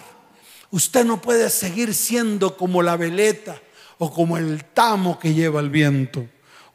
Usted 0.72 1.06
no 1.06 1.22
puede 1.22 1.50
seguir 1.50 1.96
siendo 1.96 2.56
como 2.58 2.84
la 2.84 2.96
veleta 2.96 3.60
o 4.00 4.12
como 4.12 4.38
el 4.38 4.66
tamo 4.66 5.20
que 5.20 5.34
lleva 5.34 5.60
el 5.60 5.70
viento. 5.70 6.26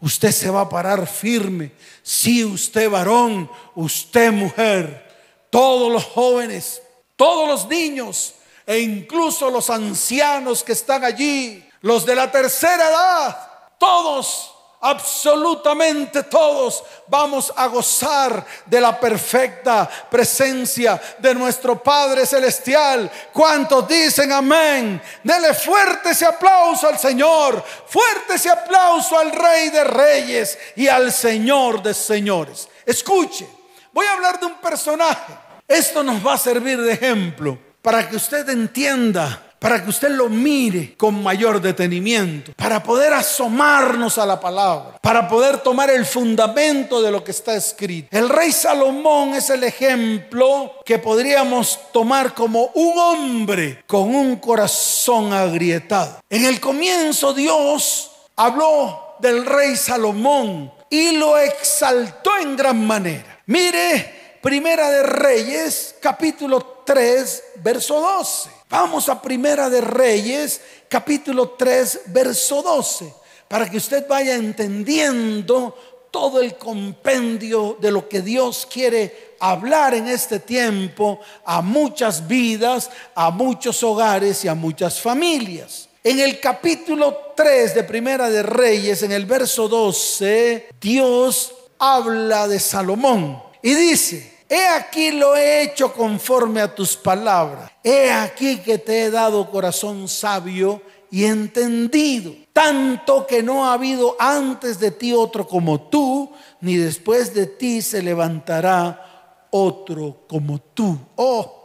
Usted 0.00 0.30
se 0.30 0.50
va 0.50 0.60
a 0.62 0.68
parar 0.68 1.06
firme. 1.06 1.72
Si 2.02 2.44
usted 2.44 2.88
varón, 2.88 3.50
usted 3.74 4.30
mujer, 4.30 5.04
todos 5.50 5.90
los 5.90 6.04
jóvenes, 6.04 6.80
todos 7.16 7.48
los 7.48 7.68
niños 7.68 8.34
e 8.66 8.78
incluso 8.78 9.50
los 9.50 9.70
ancianos 9.70 10.62
que 10.62 10.72
están 10.72 11.04
allí, 11.04 11.66
los 11.80 12.06
de 12.06 12.14
la 12.14 12.30
tercera 12.30 12.88
edad, 12.88 13.48
todos 13.78 14.53
absolutamente 14.84 16.24
todos 16.24 16.84
vamos 17.06 17.50
a 17.56 17.66
gozar 17.68 18.44
de 18.66 18.80
la 18.82 19.00
perfecta 19.00 19.88
presencia 20.10 21.00
de 21.18 21.34
nuestro 21.34 21.82
Padre 21.82 22.26
Celestial. 22.26 23.10
¿Cuántos 23.32 23.88
dicen 23.88 24.30
amén? 24.30 25.00
Dele 25.22 25.54
fuerte 25.54 26.10
ese 26.10 26.26
aplauso 26.26 26.86
al 26.86 26.98
Señor, 26.98 27.64
fuerte 27.86 28.34
ese 28.34 28.50
aplauso 28.50 29.18
al 29.18 29.32
Rey 29.32 29.70
de 29.70 29.84
Reyes 29.84 30.58
y 30.76 30.86
al 30.86 31.10
Señor 31.10 31.82
de 31.82 31.94
Señores. 31.94 32.68
Escuche, 32.84 33.48
voy 33.90 34.04
a 34.04 34.12
hablar 34.12 34.38
de 34.38 34.46
un 34.46 34.56
personaje. 34.56 35.32
Esto 35.66 36.02
nos 36.02 36.24
va 36.24 36.34
a 36.34 36.38
servir 36.38 36.78
de 36.82 36.92
ejemplo 36.92 37.58
para 37.80 38.06
que 38.06 38.16
usted 38.16 38.46
entienda 38.50 39.53
para 39.64 39.82
que 39.82 39.88
usted 39.88 40.10
lo 40.10 40.28
mire 40.28 40.94
con 40.94 41.22
mayor 41.22 41.58
detenimiento, 41.58 42.52
para 42.54 42.82
poder 42.82 43.14
asomarnos 43.14 44.18
a 44.18 44.26
la 44.26 44.38
palabra, 44.38 44.98
para 45.00 45.26
poder 45.26 45.56
tomar 45.56 45.88
el 45.88 46.04
fundamento 46.04 47.00
de 47.00 47.10
lo 47.10 47.24
que 47.24 47.30
está 47.30 47.54
escrito. 47.54 48.08
El 48.10 48.28
rey 48.28 48.52
Salomón 48.52 49.32
es 49.32 49.48
el 49.48 49.64
ejemplo 49.64 50.70
que 50.84 50.98
podríamos 50.98 51.80
tomar 51.94 52.34
como 52.34 52.72
un 52.74 52.98
hombre 52.98 53.82
con 53.86 54.14
un 54.14 54.36
corazón 54.36 55.32
agrietado. 55.32 56.20
En 56.28 56.44
el 56.44 56.60
comienzo 56.60 57.32
Dios 57.32 58.10
habló 58.36 59.16
del 59.18 59.46
rey 59.46 59.76
Salomón 59.76 60.74
y 60.90 61.12
lo 61.12 61.38
exaltó 61.38 62.36
en 62.36 62.54
gran 62.54 62.86
manera. 62.86 63.40
Mire, 63.46 64.24
Primera 64.42 64.90
de 64.90 65.04
Reyes, 65.04 65.94
capítulo 66.02 66.82
3, 66.84 67.44
verso 67.62 67.98
12. 67.98 68.50
Vamos 68.70 69.08
a 69.08 69.20
Primera 69.20 69.68
de 69.68 69.80
Reyes, 69.80 70.60
capítulo 70.88 71.50
3, 71.50 72.00
verso 72.06 72.62
12, 72.62 73.12
para 73.46 73.70
que 73.70 73.76
usted 73.76 74.06
vaya 74.08 74.34
entendiendo 74.34 75.76
todo 76.10 76.40
el 76.40 76.56
compendio 76.56 77.76
de 77.80 77.90
lo 77.90 78.08
que 78.08 78.22
Dios 78.22 78.66
quiere 78.72 79.34
hablar 79.40 79.94
en 79.94 80.08
este 80.08 80.38
tiempo 80.38 81.20
a 81.44 81.60
muchas 81.60 82.26
vidas, 82.26 82.90
a 83.14 83.30
muchos 83.30 83.82
hogares 83.82 84.44
y 84.44 84.48
a 84.48 84.54
muchas 84.54 85.00
familias. 85.00 85.88
En 86.02 86.20
el 86.20 86.38
capítulo 86.40 87.32
3 87.36 87.74
de 87.74 87.84
Primera 87.84 88.30
de 88.30 88.42
Reyes, 88.42 89.02
en 89.02 89.12
el 89.12 89.26
verso 89.26 89.68
12, 89.68 90.68
Dios 90.80 91.54
habla 91.78 92.46
de 92.48 92.60
Salomón 92.60 93.42
y 93.62 93.74
dice, 93.74 94.33
He 94.48 94.66
aquí 94.68 95.10
lo 95.10 95.36
he 95.36 95.62
hecho 95.62 95.92
conforme 95.92 96.60
a 96.60 96.74
tus 96.74 96.96
palabras. 96.96 97.70
He 97.82 98.10
aquí 98.10 98.58
que 98.58 98.78
te 98.78 99.04
he 99.04 99.10
dado 99.10 99.50
corazón 99.50 100.08
sabio 100.08 100.82
y 101.10 101.24
entendido, 101.24 102.34
tanto 102.52 103.26
que 103.26 103.42
no 103.42 103.66
ha 103.66 103.74
habido 103.74 104.16
antes 104.18 104.80
de 104.80 104.90
ti 104.90 105.12
otro 105.12 105.46
como 105.46 105.82
tú, 105.82 106.32
ni 106.60 106.76
después 106.76 107.32
de 107.34 107.46
ti 107.46 107.82
se 107.82 108.02
levantará 108.02 109.46
otro 109.50 110.24
como 110.28 110.58
tú. 110.58 110.98
Oh, 111.14 111.64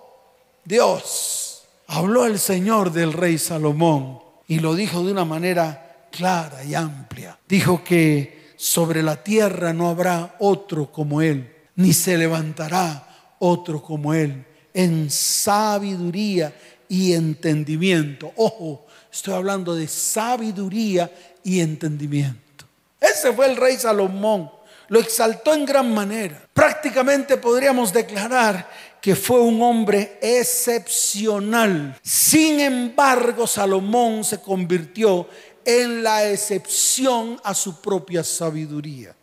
Dios, 0.63 1.63
habló 1.87 2.27
el 2.27 2.37
Señor 2.37 2.91
del 2.91 3.11
rey 3.11 3.39
Salomón 3.39 4.19
y 4.47 4.59
lo 4.59 4.75
dijo 4.75 5.03
de 5.03 5.11
una 5.11 5.25
manera 5.25 6.07
clara 6.11 6.63
y 6.63 6.75
amplia. 6.75 7.39
Dijo 7.47 7.83
que 7.83 8.53
sobre 8.55 9.01
la 9.01 9.23
tierra 9.23 9.73
no 9.73 9.89
habrá 9.89 10.35
otro 10.39 10.91
como 10.91 11.21
él, 11.23 11.55
ni 11.79 11.93
se 11.93 12.17
levantará 12.17 13.07
otro 13.39 13.81
como 13.81 14.13
él, 14.13 14.45
en 14.73 15.09
sabiduría 15.09 16.53
y 16.89 17.13
entendimiento. 17.13 18.33
Ojo, 18.35 18.85
estoy 19.09 19.33
hablando 19.33 19.73
de 19.73 19.87
sabiduría 19.87 21.09
y 21.41 21.61
entendimiento. 21.61 22.65
Ese 22.99 23.31
fue 23.31 23.45
el 23.45 23.55
rey 23.55 23.77
Salomón. 23.77 24.51
Lo 24.89 24.99
exaltó 24.99 25.53
en 25.53 25.65
gran 25.65 25.93
manera. 25.93 26.45
Prácticamente 26.53 27.37
podríamos 27.37 27.93
declarar 27.93 28.69
que 29.01 29.15
fue 29.15 29.39
un 29.39 29.61
hombre 29.61 30.19
excepcional. 30.21 31.97
Sin 32.03 32.59
embargo, 32.59 33.47
Salomón 33.47 34.25
se 34.25 34.41
convirtió 34.41 35.29
en 35.63 36.03
la 36.03 36.29
excepción 36.29 37.39
a 37.41 37.53
su 37.53 37.79
propia 37.79 38.21
sabiduría. 38.21 39.15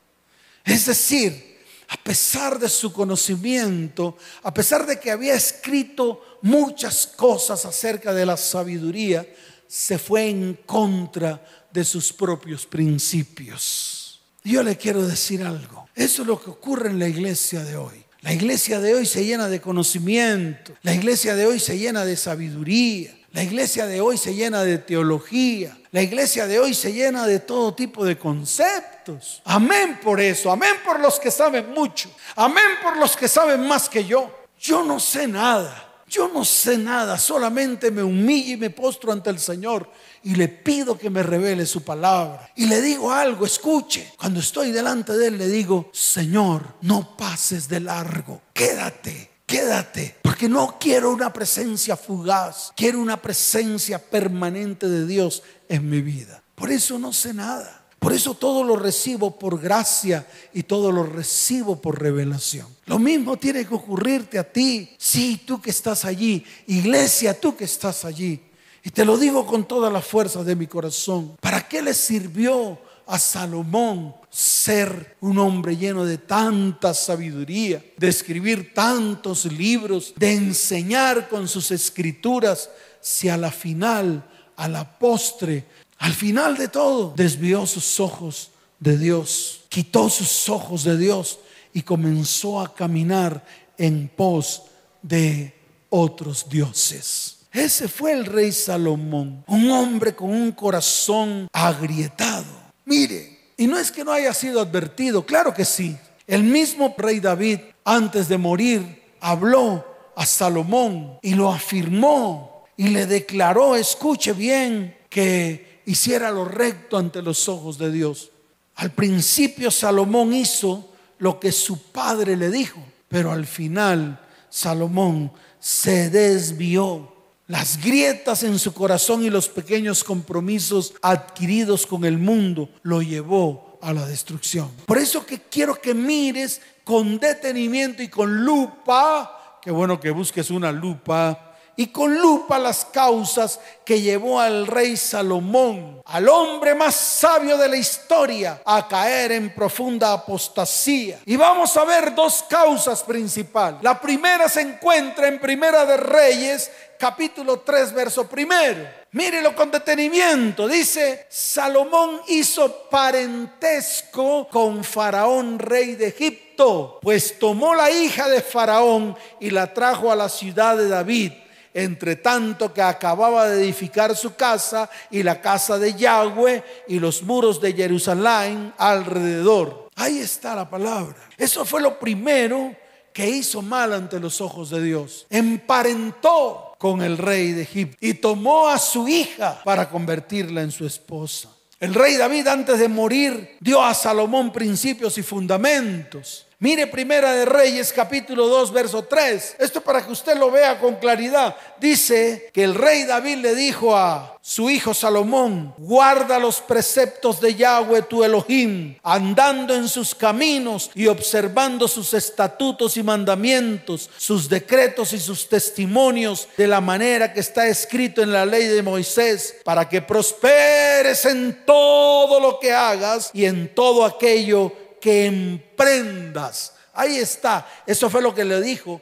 Es 0.65 0.87
decir, 0.87 1.56
a 1.89 1.97
pesar 2.03 2.59
de 2.59 2.69
su 2.69 2.93
conocimiento, 2.93 4.17
a 4.43 4.53
pesar 4.53 4.87
de 4.87 4.99
que 4.99 5.11
había 5.11 5.35
escrito 5.35 6.39
muchas 6.43 7.07
cosas 7.07 7.65
acerca 7.65 8.13
de 8.13 8.27
la 8.27 8.37
sabiduría, 8.37 9.27
se 9.69 9.99
fue 9.99 10.29
en 10.29 10.55
contra 10.67 11.45
de 11.73 11.85
sus 11.85 12.13
propios 12.13 12.67
principios. 12.67 14.21
Yo 14.43 14.63
le 14.63 14.77
quiero 14.77 15.07
decir 15.07 15.43
algo. 15.43 15.89
Eso 15.95 16.23
es 16.23 16.29
lo 16.29 16.41
que 16.41 16.51
ocurre 16.51 16.91
en 16.91 16.99
la 16.99 17.09
iglesia 17.09 17.65
de 17.65 17.77
hoy. 17.77 18.05
La 18.21 18.33
iglesia 18.33 18.81
de 18.81 18.95
hoy 18.95 19.07
se 19.07 19.25
llena 19.25 19.49
de 19.49 19.61
conocimiento. 19.61 20.73
La 20.83 20.95
iglesia 20.95 21.37
de 21.37 21.47
hoy 21.47 21.61
se 21.61 21.79
llena 21.79 22.05
de 22.05 22.17
sabiduría. 22.17 23.17
La 23.37 23.43
iglesia 23.43 23.85
de 23.85 24.01
hoy 24.01 24.17
se 24.17 24.35
llena 24.35 24.63
de 24.63 24.79
teología. 24.79 25.77
La 25.91 26.01
iglesia 26.01 26.47
de 26.47 26.59
hoy 26.59 26.73
se 26.73 26.95
llena 26.95 27.27
de 27.27 27.39
todo 27.39 27.75
tipo 27.75 28.03
de 28.03 28.17
conceptos. 28.17 29.43
Amén 29.45 30.01
por 30.03 30.23
eso. 30.23 30.51
Amén 30.51 30.77
por 30.83 30.99
los 31.01 31.21
que 31.21 31.31
saben 31.31 31.71
mucho. 31.75 32.09
Amén 32.35 32.65
por 32.83 32.97
los 32.97 33.15
que 33.15 33.29
saben 33.29 33.69
más 33.69 33.91
que 33.91 34.07
yo. 34.07 34.35
Yo 34.59 34.83
no 34.83 34.99
sé 34.99 35.29
nada. 35.29 35.83
Yo 36.09 36.31
no 36.33 36.47
sé 36.47 36.79
nada, 36.79 37.19
solamente 37.19 37.91
me 37.91 38.03
humillo 38.03 38.55
y 38.55 38.57
me 38.57 38.71
postro 38.71 39.13
ante 39.13 39.29
el 39.29 39.39
Señor 39.39 39.91
y 40.23 40.35
le 40.37 40.49
pido 40.49 40.97
que 40.97 41.11
me 41.11 41.23
revele 41.23 41.67
su 41.67 41.83
palabra. 41.85 42.51
Y 42.57 42.67
le 42.67 42.81
digo 42.81 43.13
algo, 43.13 43.45
escuche. 43.45 44.15
Cuando 44.17 44.41
estoy 44.41 44.71
delante 44.71 45.13
de 45.13 45.27
Él 45.27 45.37
le 45.37 45.49
digo, 45.49 45.91
Señor, 45.93 46.77
no 46.81 47.15
pases 47.19 47.69
de 47.69 47.81
largo, 47.81 48.41
quédate. 48.55 49.36
Quédate, 49.47 50.17
porque 50.23 50.49
no 50.49 50.77
quiero 50.79 51.13
una 51.13 51.33
presencia 51.33 51.97
fugaz, 51.97 52.73
quiero 52.77 53.01
una 53.01 53.23
presencia 53.23 53.99
permanente 53.99 54.89
de 54.89 55.07
Dios 55.07 55.43
en 55.69 55.89
mi 55.89 56.03
vida. 56.03 56.43
Por 56.57 56.71
eso 56.71 56.99
no 56.99 57.13
sé 57.13 57.33
nada. 57.33 57.85
Por 57.99 58.13
eso 58.13 58.35
todo 58.35 58.63
lo 58.63 58.77
recibo 58.77 59.39
por 59.39 59.61
gracia 59.61 60.27
y 60.53 60.65
todo 60.65 60.93
lo 60.93 61.03
recibo 61.03 61.81
por 61.81 62.01
revelación. 62.01 62.67
Lo 62.85 62.99
mismo 62.99 63.37
tiene 63.37 63.67
que 63.67 63.75
ocurrirte 63.75 64.39
a 64.39 64.45
ti. 64.45 64.91
Sí, 64.99 65.43
tú 65.47 65.61
que 65.61 65.71
estás 65.71 66.05
allí. 66.05 66.45
Iglesia, 66.67 67.41
tú 67.41 67.57
que 67.57 67.65
estás 67.65 68.05
allí. 68.05 68.43
Y 68.85 68.91
te 68.91 69.05
lo 69.05 69.17
digo 69.17 69.47
con 69.47 69.67
toda 69.67 69.91
la 69.91 70.01
fuerza 70.01 70.45
de 70.45 70.55
mi 70.55 70.67
corazón. 70.67 71.37
¿Para 71.41 71.67
qué 71.67 71.83
le 71.83 71.95
sirvió 71.95 72.79
a 73.07 73.19
Salomón 73.19 74.15
ser 74.37 75.17
un 75.23 75.39
hombre 75.39 75.79
lleno 75.79 76.05
de 76.05 76.19
tanta 76.19 76.93
sabiduría, 76.93 77.83
de 77.97 78.09
escribir 78.09 78.75
tantos 78.75 79.47
libros, 79.47 80.13
de 80.15 80.35
enseñar 80.35 81.31
con 81.31 81.49
sus 81.49 81.71
escrituras, 81.71 82.69
si 83.01 83.31
a 83.31 83.39
la 83.39 83.51
final, 83.51 84.29
a 84.57 84.69
la 84.69 84.99
postre, 84.99 85.65
al 85.97 86.13
final 86.13 86.55
de 86.59 86.69
todo, 86.69 87.15
desvió 87.17 87.65
sus 87.65 87.99
ojos 87.99 88.51
de 88.79 88.99
Dios, 88.99 89.63
quitó 89.71 90.11
sus 90.11 90.51
ojos 90.51 90.85
de 90.85 90.99
Dios 90.99 91.39
y 91.73 91.81
comenzó 91.81 92.61
a 92.61 92.75
caminar 92.75 93.43
en 93.79 94.07
pos 94.07 94.65
de 95.01 95.55
otros 95.89 96.47
dioses. 96.47 97.39
Ese 97.55 97.89
fue 97.89 98.13
el 98.13 98.27
rey 98.27 98.53
Salomón, 98.53 99.45
un 99.47 99.71
hombre 99.71 100.15
con 100.15 100.29
un 100.29 100.53
corazón 100.53 101.49
agrietado. 101.55 102.45
Mire, 102.85 103.36
y 103.57 103.67
no 103.67 103.79
es 103.79 103.91
que 103.91 104.05
no 104.05 104.13
haya 104.13 104.35
sido 104.35 104.61
advertido, 104.61 105.25
claro 105.25 105.55
que 105.55 105.65
sí. 105.65 105.97
El 106.27 106.43
mismo 106.43 106.95
rey 106.99 107.21
David, 107.21 107.61
antes 107.85 108.29
de 108.29 108.37
morir, 108.37 109.03
habló 109.21 109.85
a 110.15 110.27
Salomón 110.27 111.19
y 111.23 111.35
lo 111.35 111.51
afirmó 111.51 112.65
y 112.77 112.89
le 112.89 113.07
declaró, 113.07 113.77
escuche 113.77 114.33
bien, 114.33 114.97
que 115.09 115.81
hiciera 115.87 116.31
lo 116.31 116.45
recto 116.45 116.99
ante 116.99 117.23
los 117.23 117.49
ojos 117.49 117.79
de 117.79 117.91
Dios. 117.91 118.31
Al 118.75 118.91
principio 118.91 119.71
Salomón 119.71 120.35
hizo 120.35 120.91
lo 121.19 121.41
que 121.41 121.53
su 121.53 121.91
padre 121.91 122.37
le 122.37 122.51
dijo, 122.51 122.81
pero 123.09 123.33
al 123.33 123.47
final 123.47 124.21
Salomón 124.51 125.33
se 125.59 126.11
desvió. 126.11 127.16
Las 127.49 127.81
grietas 127.81 128.43
en 128.43 128.59
su 128.59 128.75
corazón 128.75 129.25
y 129.25 129.31
los 129.31 129.49
pequeños 129.49 130.03
compromisos 130.03 130.95
adquiridos 131.01 131.87
con 131.87 132.05
el 132.05 132.19
mundo 132.19 132.69
lo 132.83 133.03
llevó 133.03 133.79
a 133.83 133.93
la 133.93 134.05
destrucción. 134.05 134.69
Por 134.85 134.99
eso 134.99 135.25
que 135.25 135.43
quiero 135.43 135.81
que 135.81 135.95
mires 135.95 136.61
con 136.83 137.21
detenimiento 137.21 138.03
y 138.03 138.09
con 138.09 138.45
lupa, 138.45 139.61
qué 139.63 139.71
bueno 139.71 140.01
que 140.01 140.11
busques 140.11 140.51
una 140.51 140.73
lupa 140.73 141.47
y 141.77 141.89
con 141.89 142.19
lupa 142.19 142.59
las 142.59 142.87
causas 142.87 143.61
que 143.85 144.01
llevó 144.01 144.41
al 144.41 144.67
rey 144.67 144.97
Salomón, 144.97 146.01
al 146.07 146.29
hombre 146.29 146.75
más 146.75 146.95
sabio 146.95 147.59
de 147.59 147.69
la 147.69 147.77
historia, 147.77 148.63
a 148.65 148.89
caer 148.89 149.33
en 149.33 149.55
profunda 149.55 150.13
apostasía. 150.13 151.21
Y 151.27 151.37
vamos 151.37 151.77
a 151.77 151.85
ver 151.85 152.15
dos 152.15 152.45
causas 152.49 153.03
principales. 153.03 153.83
La 153.83 154.01
primera 154.01 154.49
se 154.49 154.63
encuentra 154.63 155.29
en 155.29 155.39
Primera 155.39 155.85
de 155.85 155.99
Reyes, 155.99 156.71
capítulo 156.99 157.61
3, 157.61 157.93
verso 157.93 158.29
primero. 158.29 158.89
Mírelo 159.13 159.55
con 159.55 159.71
detenimiento. 159.71 160.69
Dice, 160.69 161.27
Salomón 161.29 162.21
hizo 162.29 162.89
parentesco 162.91 164.49
con 164.49 164.85
Faraón, 164.85 165.59
rey 165.59 165.95
de 165.95 166.09
Egipto, 166.09 166.99
pues 167.01 167.39
tomó 167.39 167.75
la 167.75 167.91
hija 167.91 168.29
de 168.29 168.43
Faraón 168.43 169.17
y 169.41 169.51
la 169.51 169.73
trajo 169.73 170.13
a 170.13 170.17
la 170.17 170.29
ciudad 170.29 170.77
de 170.77 170.89
David 170.89 171.33
entre 171.77 172.17
tanto 172.17 172.73
que 172.73 172.81
acababa 172.81 173.47
de 173.51 173.63
edificar 173.63 174.17
su 174.17 174.35
casa 174.35 174.89
y 175.11 175.23
la 175.23 175.43
casa 175.43 175.79
de 175.79 175.93
Yahweh 175.93 176.65
y 176.89 176.99
los 176.99 177.23
muros 177.23 177.61
de 177.61 177.75
Jerusalén 177.75 178.73
alrededor. 178.79 179.91
Ahí 179.95 180.21
está 180.21 180.55
la 180.55 180.71
palabra. 180.71 181.15
Eso 181.37 181.67
fue 181.67 181.83
lo 181.83 181.99
primero 181.99 182.75
que 183.13 183.29
hizo 183.29 183.61
mal 183.61 183.93
ante 183.93 184.19
los 184.19 184.41
ojos 184.41 184.71
de 184.71 184.83
Dios. 184.83 185.27
Emparentó 185.29 186.66
con 186.79 187.03
el 187.03 187.19
rey 187.19 187.53
de 187.53 187.63
Egipto 187.63 187.97
y 188.01 188.15
tomó 188.15 188.69
a 188.69 188.79
su 188.79 189.09
hija 189.09 189.61
para 189.65 189.89
convertirla 189.89 190.63
en 190.63 190.71
su 190.71 190.87
esposa. 190.87 191.51
El 191.79 191.95
rey 191.95 192.17
David 192.17 192.47
antes 192.47 192.79
de 192.79 192.89
morir 192.89 193.57
dio 193.61 193.83
a 193.83 193.93
Salomón 193.93 194.53
principios 194.53 195.19
y 195.19 195.23
fundamentos. 195.23 196.46
Mire 196.59 196.87
Primera 196.87 197.35
de 197.35 197.45
Reyes 197.45 197.93
capítulo 197.93 198.47
2 198.47 198.73
verso 198.73 199.03
3. 199.03 199.57
Esto 199.59 199.83
para 199.83 200.03
que 200.07 200.11
usted 200.11 200.39
lo 200.39 200.51
vea 200.51 200.81
con 200.81 200.95
claridad. 200.95 201.55
Dice 201.79 202.49
que 202.51 202.65
el 202.65 202.75
rey 202.75 203.05
David 203.05 203.37
le 203.37 203.55
dijo 203.55 203.95
a 203.95 204.39
su 204.41 204.71
hijo 204.71 204.95
Salomón, 204.95 205.75
guarda 205.77 206.39
los 206.39 206.63
preceptos 206.63 207.43
de 207.43 207.57
Yahweh 207.57 208.03
tu 208.03 208.25
Elohim, 208.25 208.97
andando 209.03 209.75
en 209.75 209.87
sus 209.87 210.15
caminos 210.15 210.91
y 210.95 211.09
observando 211.09 211.87
sus 211.89 212.15
estatutos 212.15 212.97
y 212.97 213.03
mandamientos, 213.03 214.09
sus 214.17 214.49
decretos 214.49 215.13
y 215.13 215.19
sus 215.19 215.51
testimonios 215.51 216.49
de 216.57 216.69
la 216.69 216.81
manera 216.81 217.35
que 217.35 217.41
está 217.41 217.67
escrito 217.67 218.23
en 218.23 218.33
la 218.33 218.47
ley 218.47 218.67
de 218.67 218.83
Moisés, 218.83 219.57
para 219.63 219.87
que 219.87 220.01
prosperes 220.01 221.27
en 221.27 221.67
todo 221.67 222.41
lo 222.41 222.59
que 222.59 222.73
hagas 222.73 223.31
y 223.35 223.45
en 223.45 223.75
todo 223.75 224.07
aquello 224.07 224.73
que 224.73 224.86
emprendas. 225.03 226.75
Ahí 226.93 227.17
está. 227.17 227.67
Eso 227.87 228.09
fue 228.11 228.23
lo 228.23 228.35
que 228.35 228.45
le 228.45 228.61
dijo 228.61 229.01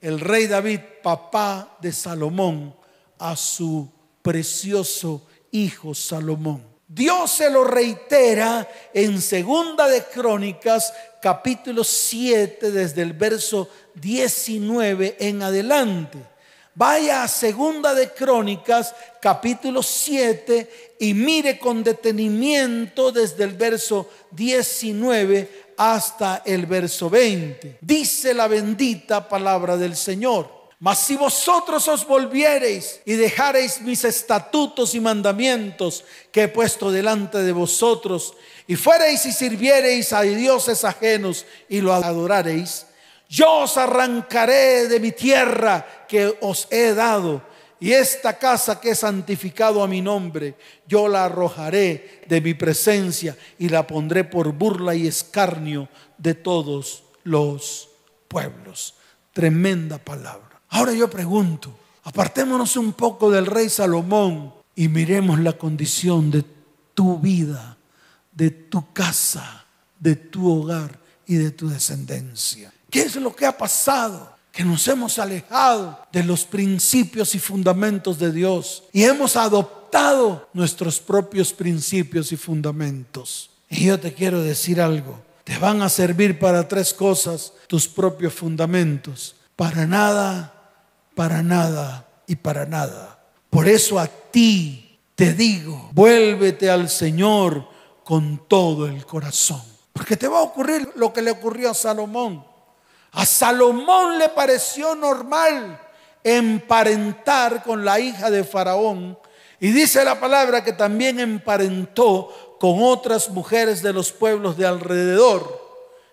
el 0.00 0.20
rey 0.20 0.46
David, 0.46 0.80
papá 1.02 1.76
de 1.80 1.92
Salomón, 1.92 2.74
a 3.18 3.34
su 3.36 3.90
precioso 4.22 5.26
hijo 5.50 5.94
Salomón. 5.94 6.64
Dios 6.86 7.32
se 7.32 7.50
lo 7.50 7.64
reitera 7.64 8.66
en 8.94 9.20
Segunda 9.20 9.88
de 9.88 10.04
Crónicas, 10.04 10.92
capítulo 11.20 11.84
7, 11.84 12.70
desde 12.70 13.02
el 13.02 13.12
verso 13.12 13.68
19 13.94 15.16
en 15.18 15.42
adelante. 15.42 16.18
Vaya 16.78 17.24
a 17.24 17.28
Segunda 17.28 17.92
de 17.92 18.12
Crónicas, 18.12 18.94
capítulo 19.20 19.82
7, 19.82 20.94
y 21.00 21.12
mire 21.12 21.58
con 21.58 21.82
detenimiento 21.82 23.10
desde 23.10 23.42
el 23.42 23.54
verso 23.54 24.08
19 24.30 25.72
hasta 25.76 26.44
el 26.46 26.66
verso 26.66 27.10
20. 27.10 27.78
Dice 27.80 28.32
la 28.32 28.46
bendita 28.46 29.28
palabra 29.28 29.76
del 29.76 29.96
Señor. 29.96 30.68
Mas 30.78 31.00
si 31.00 31.16
vosotros 31.16 31.88
os 31.88 32.06
volviereis 32.06 33.00
y 33.04 33.14
dejareis 33.14 33.80
mis 33.80 34.04
estatutos 34.04 34.94
y 34.94 35.00
mandamientos 35.00 36.04
que 36.30 36.44
he 36.44 36.48
puesto 36.48 36.92
delante 36.92 37.38
de 37.38 37.50
vosotros, 37.50 38.34
y 38.68 38.76
fuereis 38.76 39.26
y 39.26 39.32
sirviereis 39.32 40.12
a 40.12 40.20
dioses 40.20 40.84
ajenos 40.84 41.44
y 41.68 41.80
lo 41.80 41.92
adorareis, 41.92 42.86
yo 43.28 43.64
os 43.64 43.76
arrancaré 43.76 44.88
de 44.88 45.00
mi 45.00 45.12
tierra 45.12 46.06
que 46.08 46.34
os 46.40 46.66
he 46.70 46.94
dado, 46.94 47.42
y 47.80 47.92
esta 47.92 48.38
casa 48.38 48.80
que 48.80 48.90
he 48.90 48.94
santificado 48.94 49.82
a 49.82 49.86
mi 49.86 50.00
nombre, 50.00 50.56
yo 50.86 51.06
la 51.06 51.26
arrojaré 51.26 52.22
de 52.26 52.40
mi 52.40 52.54
presencia 52.54 53.36
y 53.58 53.68
la 53.68 53.86
pondré 53.86 54.24
por 54.24 54.52
burla 54.52 54.94
y 54.94 55.06
escarnio 55.06 55.88
de 56.16 56.34
todos 56.34 57.04
los 57.22 57.88
pueblos. 58.26 58.94
Tremenda 59.32 59.98
palabra. 59.98 60.60
Ahora 60.70 60.92
yo 60.92 61.08
pregunto, 61.08 61.72
apartémonos 62.02 62.76
un 62.76 62.94
poco 62.94 63.30
del 63.30 63.46
rey 63.46 63.68
Salomón 63.68 64.54
y 64.74 64.88
miremos 64.88 65.38
la 65.38 65.52
condición 65.52 66.32
de 66.32 66.44
tu 66.94 67.18
vida, 67.18 67.76
de 68.32 68.50
tu 68.50 68.92
casa, 68.92 69.66
de 70.00 70.16
tu 70.16 70.50
hogar 70.50 70.98
y 71.26 71.36
de 71.36 71.52
tu 71.52 71.68
descendencia. 71.68 72.72
¿Qué 72.90 73.02
es 73.02 73.16
lo 73.16 73.34
que 73.34 73.46
ha 73.46 73.56
pasado? 73.56 74.34
Que 74.52 74.64
nos 74.64 74.86
hemos 74.88 75.18
alejado 75.18 75.98
de 76.10 76.24
los 76.24 76.44
principios 76.44 77.34
y 77.34 77.38
fundamentos 77.38 78.18
de 78.18 78.32
Dios 78.32 78.84
y 78.92 79.04
hemos 79.04 79.36
adoptado 79.36 80.48
nuestros 80.52 81.00
propios 81.00 81.52
principios 81.52 82.32
y 82.32 82.36
fundamentos. 82.36 83.50
Y 83.68 83.86
yo 83.86 84.00
te 84.00 84.12
quiero 84.14 84.42
decir 84.42 84.80
algo, 84.80 85.20
te 85.44 85.58
van 85.58 85.82
a 85.82 85.88
servir 85.88 86.38
para 86.38 86.66
tres 86.66 86.92
cosas 86.94 87.52
tus 87.66 87.86
propios 87.86 88.32
fundamentos. 88.32 89.36
Para 89.54 89.86
nada 89.86 90.54
para 91.18 91.42
nada 91.42 92.06
y 92.28 92.36
para 92.36 92.64
nada. 92.64 93.18
Por 93.50 93.66
eso 93.66 93.98
a 93.98 94.06
ti 94.06 95.00
te 95.16 95.34
digo, 95.34 95.90
vuélvete 95.92 96.70
al 96.70 96.88
Señor 96.88 97.66
con 98.04 98.46
todo 98.46 98.86
el 98.86 99.04
corazón. 99.04 99.60
Porque 99.92 100.16
te 100.16 100.28
va 100.28 100.38
a 100.38 100.42
ocurrir 100.42 100.92
lo 100.94 101.12
que 101.12 101.22
le 101.22 101.32
ocurrió 101.32 101.72
a 101.72 101.74
Salomón. 101.74 102.44
A 103.12 103.24
Salomón 103.24 104.18
le 104.18 104.28
pareció 104.28 104.94
normal 104.94 105.80
emparentar 106.22 107.62
con 107.62 107.84
la 107.84 107.98
hija 108.00 108.30
de 108.30 108.44
Faraón. 108.44 109.18
Y 109.60 109.70
dice 109.72 110.04
la 110.04 110.20
palabra 110.20 110.62
que 110.62 110.72
también 110.72 111.18
emparentó 111.18 112.56
con 112.60 112.82
otras 112.82 113.28
mujeres 113.30 113.82
de 113.82 113.92
los 113.92 114.12
pueblos 114.12 114.56
de 114.56 114.66
alrededor. 114.66 115.66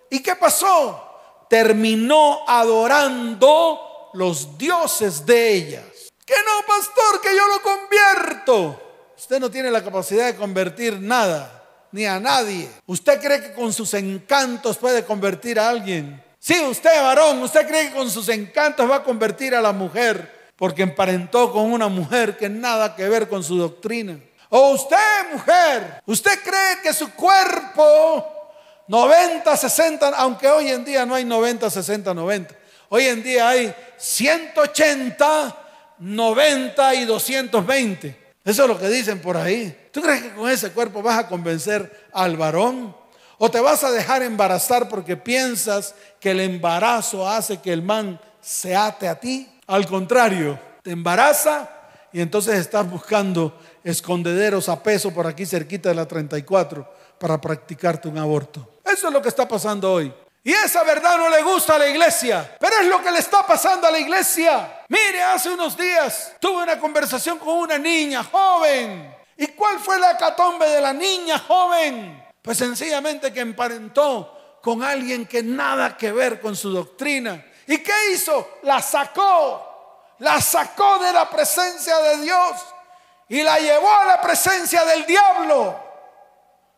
¿Y 0.09 0.21
qué 0.21 0.35
pasó? 0.35 1.01
Terminó 1.49 2.39
adorando 2.47 4.09
los 4.13 4.57
dioses 4.57 5.25
de 5.25 5.53
ellas. 5.53 5.85
Que 6.25 6.33
no, 6.33 6.65
pastor, 6.65 7.21
que 7.21 7.35
yo 7.35 7.47
lo 7.47 7.61
convierto. 7.61 8.81
Usted 9.17 9.39
no 9.39 9.51
tiene 9.51 9.69
la 9.69 9.83
capacidad 9.83 10.25
de 10.25 10.35
convertir 10.35 10.99
nada, 10.99 11.63
ni 11.91 12.05
a 12.05 12.19
nadie. 12.19 12.69
¿Usted 12.87 13.21
cree 13.21 13.41
que 13.41 13.53
con 13.53 13.71
sus 13.71 13.93
encantos 13.93 14.77
puede 14.77 15.05
convertir 15.05 15.59
a 15.59 15.69
alguien? 15.69 16.24
Sí, 16.45 16.53
usted 16.61 17.01
varón, 17.01 17.41
usted 17.41 17.67
cree 17.67 17.87
que 17.87 17.95
con 17.95 18.07
sus 18.07 18.29
encantos 18.29 18.87
va 18.87 18.97
a 18.97 19.03
convertir 19.03 19.55
a 19.55 19.61
la 19.61 19.71
mujer 19.71 20.51
porque 20.55 20.83
emparentó 20.83 21.51
con 21.51 21.71
una 21.71 21.87
mujer 21.87 22.37
que 22.37 22.47
nada 22.49 22.95
que 22.95 23.09
ver 23.09 23.27
con 23.27 23.43
su 23.43 23.57
doctrina. 23.57 24.19
O 24.49 24.73
usted, 24.73 24.95
mujer, 25.33 26.03
usted 26.05 26.39
cree 26.43 26.81
que 26.83 26.93
su 26.93 27.11
cuerpo 27.13 28.23
90, 28.87 29.57
60, 29.57 30.09
aunque 30.09 30.47
hoy 30.47 30.67
en 30.69 30.85
día 30.85 31.03
no 31.03 31.15
hay 31.15 31.25
90, 31.25 31.67
60, 31.67 32.13
90. 32.13 32.55
Hoy 32.89 33.05
en 33.05 33.23
día 33.23 33.49
hay 33.49 33.73
180, 33.97 35.57
90 35.97 36.93
y 36.93 37.05
220. 37.05 38.33
Eso 38.45 38.61
es 38.61 38.69
lo 38.69 38.77
que 38.77 38.87
dicen 38.89 39.19
por 39.19 39.35
ahí. 39.35 39.89
¿Tú 39.91 39.99
crees 39.99 40.21
que 40.21 40.35
con 40.35 40.47
ese 40.47 40.71
cuerpo 40.73 41.01
vas 41.01 41.17
a 41.17 41.27
convencer 41.27 42.07
al 42.13 42.37
varón? 42.37 42.95
¿O 43.37 43.49
te 43.51 43.59
vas 43.59 43.83
a 43.83 43.91
dejar 43.91 44.23
embarazar 44.23 44.87
porque 44.87 45.17
piensas 45.17 45.95
que 46.19 46.31
el 46.31 46.39
embarazo 46.39 47.27
hace 47.27 47.59
que 47.59 47.73
el 47.73 47.81
man 47.81 48.19
se 48.41 48.75
ate 48.75 49.07
a 49.07 49.19
ti? 49.19 49.49
Al 49.67 49.85
contrario, 49.87 50.59
te 50.83 50.91
embaraza 50.91 51.69
y 52.13 52.21
entonces 52.21 52.57
estás 52.59 52.89
buscando 52.89 53.59
escondederos 53.83 54.69
a 54.69 54.81
peso 54.81 55.11
por 55.11 55.27
aquí 55.27 55.45
cerquita 55.45 55.89
de 55.89 55.95
la 55.95 56.07
34 56.07 56.89
para 57.19 57.41
practicarte 57.41 58.07
un 58.07 58.17
aborto. 58.17 58.79
Eso 58.85 59.07
es 59.07 59.13
lo 59.13 59.21
que 59.21 59.29
está 59.29 59.47
pasando 59.47 59.91
hoy. 59.91 60.13
Y 60.43 60.53
esa 60.53 60.83
verdad 60.83 61.17
no 61.17 61.29
le 61.29 61.41
gusta 61.41 61.75
a 61.75 61.79
la 61.79 61.89
iglesia, 61.89 62.55
pero 62.59 62.75
es 62.79 62.87
lo 62.87 63.01
que 63.01 63.11
le 63.11 63.17
está 63.17 63.45
pasando 63.47 63.87
a 63.87 63.91
la 63.91 63.99
iglesia. 63.99 64.83
Mire, 64.89 65.23
hace 65.23 65.49
unos 65.49 65.75
días 65.75 66.33
tuve 66.39 66.61
una 66.63 66.79
conversación 66.79 67.39
con 67.39 67.57
una 67.57 67.79
niña 67.79 68.23
joven. 68.23 69.11
¿Y 69.37 69.47
cuál 69.47 69.79
fue 69.79 69.99
la 69.99 70.15
catombe 70.15 70.69
de 70.69 70.81
la 70.81 70.93
niña 70.93 71.39
joven? 71.39 72.24
Pues 72.45 72.59
sencillamente 72.59 73.33
que 73.33 73.39
emparentó 73.39 74.59
con 74.61 74.83
alguien 74.83 75.25
que 75.25 75.41
nada 75.41 75.97
que 75.97 76.11
ver 76.11 76.39
con 76.39 76.55
su 76.55 76.69
doctrina. 76.69 77.43
¿Y 77.65 77.79
qué 77.79 78.11
hizo? 78.11 78.59
La 78.61 78.83
sacó, 78.83 80.13
la 80.19 80.39
sacó 80.39 80.99
de 80.99 81.11
la 81.11 81.27
presencia 81.27 81.97
de 81.97 82.17
Dios 82.21 82.51
y 83.29 83.41
la 83.41 83.57
llevó 83.57 83.91
a 83.91 84.05
la 84.05 84.21
presencia 84.21 84.85
del 84.85 85.07
diablo. 85.07 85.75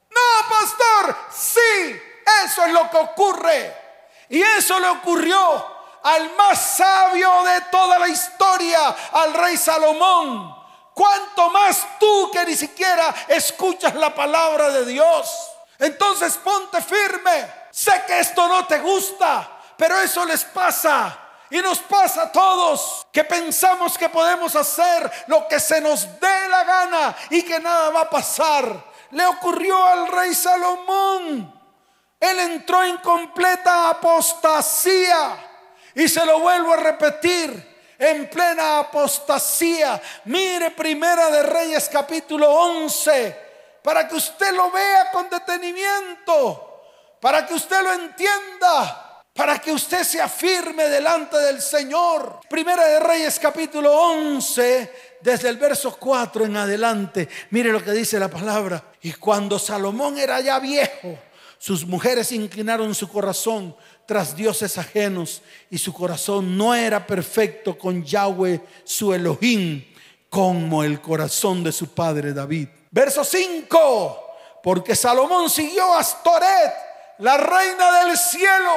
No, 0.10 0.50
pastor, 0.50 1.18
sí, 1.36 2.02
eso 2.46 2.64
es 2.64 2.72
lo 2.72 2.90
que 2.90 2.98
ocurre. 2.98 3.76
Y 4.30 4.42
eso 4.42 4.80
le 4.80 4.88
ocurrió 4.88 5.66
al 6.02 6.34
más 6.38 6.78
sabio 6.78 7.44
de 7.44 7.60
toda 7.70 8.00
la 8.00 8.08
historia, 8.08 8.96
al 9.12 9.34
rey 9.34 9.58
Salomón. 9.58 10.56
Cuanto 10.94 11.50
más 11.50 11.86
tú 12.00 12.32
que 12.32 12.46
ni 12.46 12.56
siquiera 12.56 13.14
escuchas 13.28 13.94
la 13.96 14.16
palabra 14.16 14.70
de 14.70 14.86
Dios. 14.86 15.57
Entonces 15.80 16.38
ponte 16.38 16.82
firme. 16.82 17.52
Sé 17.72 18.04
que 18.08 18.20
esto 18.20 18.48
no 18.48 18.66
te 18.66 18.80
gusta, 18.80 19.60
pero 19.78 20.00
eso 20.00 20.26
les 20.26 20.44
pasa. 20.46 21.20
Y 21.50 21.60
nos 21.60 21.80
pasa 21.80 22.24
a 22.24 22.32
todos 22.32 23.08
que 23.12 23.24
pensamos 23.24 23.98
que 23.98 24.10
podemos 24.10 24.56
hacer 24.56 25.10
lo 25.28 25.48
que 25.48 25.60
se 25.60 25.80
nos 25.80 26.20
dé 26.20 26.50
la 26.50 26.64
gana 26.64 27.16
y 27.30 27.42
que 27.44 27.60
nada 27.60 27.90
va 27.90 28.02
a 28.02 28.10
pasar. 28.10 28.84
Le 29.12 29.26
ocurrió 29.26 29.82
al 29.86 30.08
rey 30.08 30.34
Salomón. 30.36 31.54
Él 32.20 32.40
entró 32.40 32.84
en 32.84 32.98
completa 32.98 33.90
apostasía. 33.90 35.46
Y 35.96 36.08
se 36.08 36.26
lo 36.26 36.40
vuelvo 36.40 36.74
a 36.74 36.78
repetir, 36.78 37.96
en 37.98 38.30
plena 38.30 38.80
apostasía. 38.80 40.00
Mire 40.26 40.72
Primera 40.72 41.30
de 41.32 41.44
Reyes 41.44 41.90
capítulo 41.92 42.52
11, 42.52 43.47
para 43.84 44.08
que 44.08 44.16
usted 44.16 44.54
lo 44.54 44.72
vea 44.72 45.12
con 45.12 45.30
detenimiento, 45.30 46.84
para 47.20 47.46
que 47.46 47.54
usted 47.54 47.82
lo 47.82 47.94
entienda, 47.94 49.24
para 49.34 49.60
que 49.60 49.72
usted 49.72 50.04
se 50.04 50.20
afirme 50.20 50.86
delante 50.86 51.38
del 51.38 51.62
Señor. 51.62 52.40
Primera 52.50 52.86
de 52.88 53.00
Reyes 53.00 53.40
capítulo 53.40 53.94
11, 53.94 55.18
desde 55.22 55.50
el 55.50 55.58
verso 55.58 55.96
4 55.98 56.46
en 56.46 56.58
adelante. 56.58 57.30
Mire 57.52 57.72
lo 57.72 57.84
que 57.84 57.92
dice 57.92 58.20
la 58.20 58.30
palabra. 58.30 58.84
Y 59.02 59.14
cuando 59.14 59.60
Salomón 59.60 60.18
era 60.18 60.42
ya 60.42 60.60
viejo, 60.60 61.18
sus 61.60 61.86
mujeres 61.86 62.32
inclinaron 62.32 62.94
su 62.96 63.08
corazón 63.08 63.76
tras 64.08 64.36
dioses 64.36 64.78
ajenos 64.78 65.42
y 65.70 65.78
su 65.78 65.94
corazón 65.94 66.58
no 66.58 66.74
era 66.74 67.06
perfecto 67.06 67.78
con 67.78 68.04
Yahweh 68.04 68.62
su 68.84 69.14
Elohim 69.14 69.84
como 70.30 70.84
el 70.84 71.02
corazón 71.02 71.64
de 71.64 71.72
su 71.72 71.94
padre 71.94 72.34
David. 72.34 72.70
Verso 72.92 73.24
5. 73.24 74.24
Porque 74.64 74.96
Salomón 74.96 75.50
siguió 75.50 75.94
a 75.94 76.00
Astoret, 76.00 76.74
la 77.20 77.38
reina 77.38 78.04
del 78.04 78.18
cielo, 78.18 78.72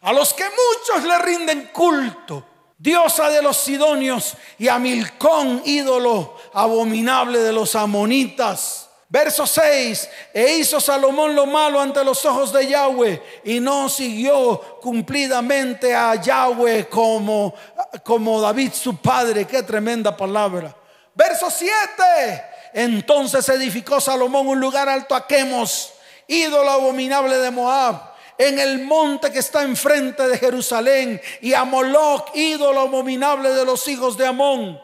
a 0.00 0.12
los 0.12 0.32
que 0.32 0.44
muchos 0.44 1.04
le 1.04 1.18
rinden 1.18 1.70
culto, 1.72 2.44
diosa 2.78 3.30
de 3.30 3.42
los 3.42 3.56
sidonios, 3.56 4.34
y 4.58 4.68
a 4.68 4.78
Milcón, 4.78 5.62
ídolo 5.64 6.36
abominable 6.52 7.40
de 7.40 7.52
los 7.52 7.74
amonitas 7.74 8.84
Verso 9.14 9.46
6, 9.46 10.10
e 10.32 10.56
hizo 10.56 10.80
Salomón 10.80 11.36
lo 11.36 11.46
malo 11.46 11.80
ante 11.80 12.02
los 12.02 12.24
ojos 12.24 12.52
de 12.52 12.66
Yahweh 12.66 13.22
y 13.44 13.60
no 13.60 13.88
siguió 13.88 14.78
cumplidamente 14.80 15.94
a 15.94 16.16
Yahweh 16.16 16.88
como, 16.88 17.54
como 18.02 18.40
David 18.40 18.72
su 18.72 18.96
padre. 18.96 19.46
Qué 19.46 19.62
tremenda 19.62 20.16
palabra. 20.16 20.74
Verso 21.14 21.48
7, 21.48 22.44
entonces 22.74 23.48
edificó 23.48 24.00
Salomón 24.00 24.48
un 24.48 24.60
lugar 24.60 24.90
alto 24.90 25.14
a 25.14 25.26
Quemos, 25.26 25.94
ídolo 26.28 26.70
abominable 26.70 27.38
de 27.38 27.50
Moab 27.50 28.12
en 28.36 28.58
el 28.58 28.82
monte 28.84 29.30
que 29.30 29.38
está 29.38 29.62
enfrente 29.62 30.26
de 30.26 30.38
Jerusalén, 30.38 31.20
y 31.40 31.54
a 31.54 31.64
Moloch, 31.64 32.34
ídolo 32.34 32.80
abominable 32.80 33.50
de 33.50 33.64
los 33.64 33.86
hijos 33.88 34.16
de 34.16 34.26
Amón. 34.26 34.80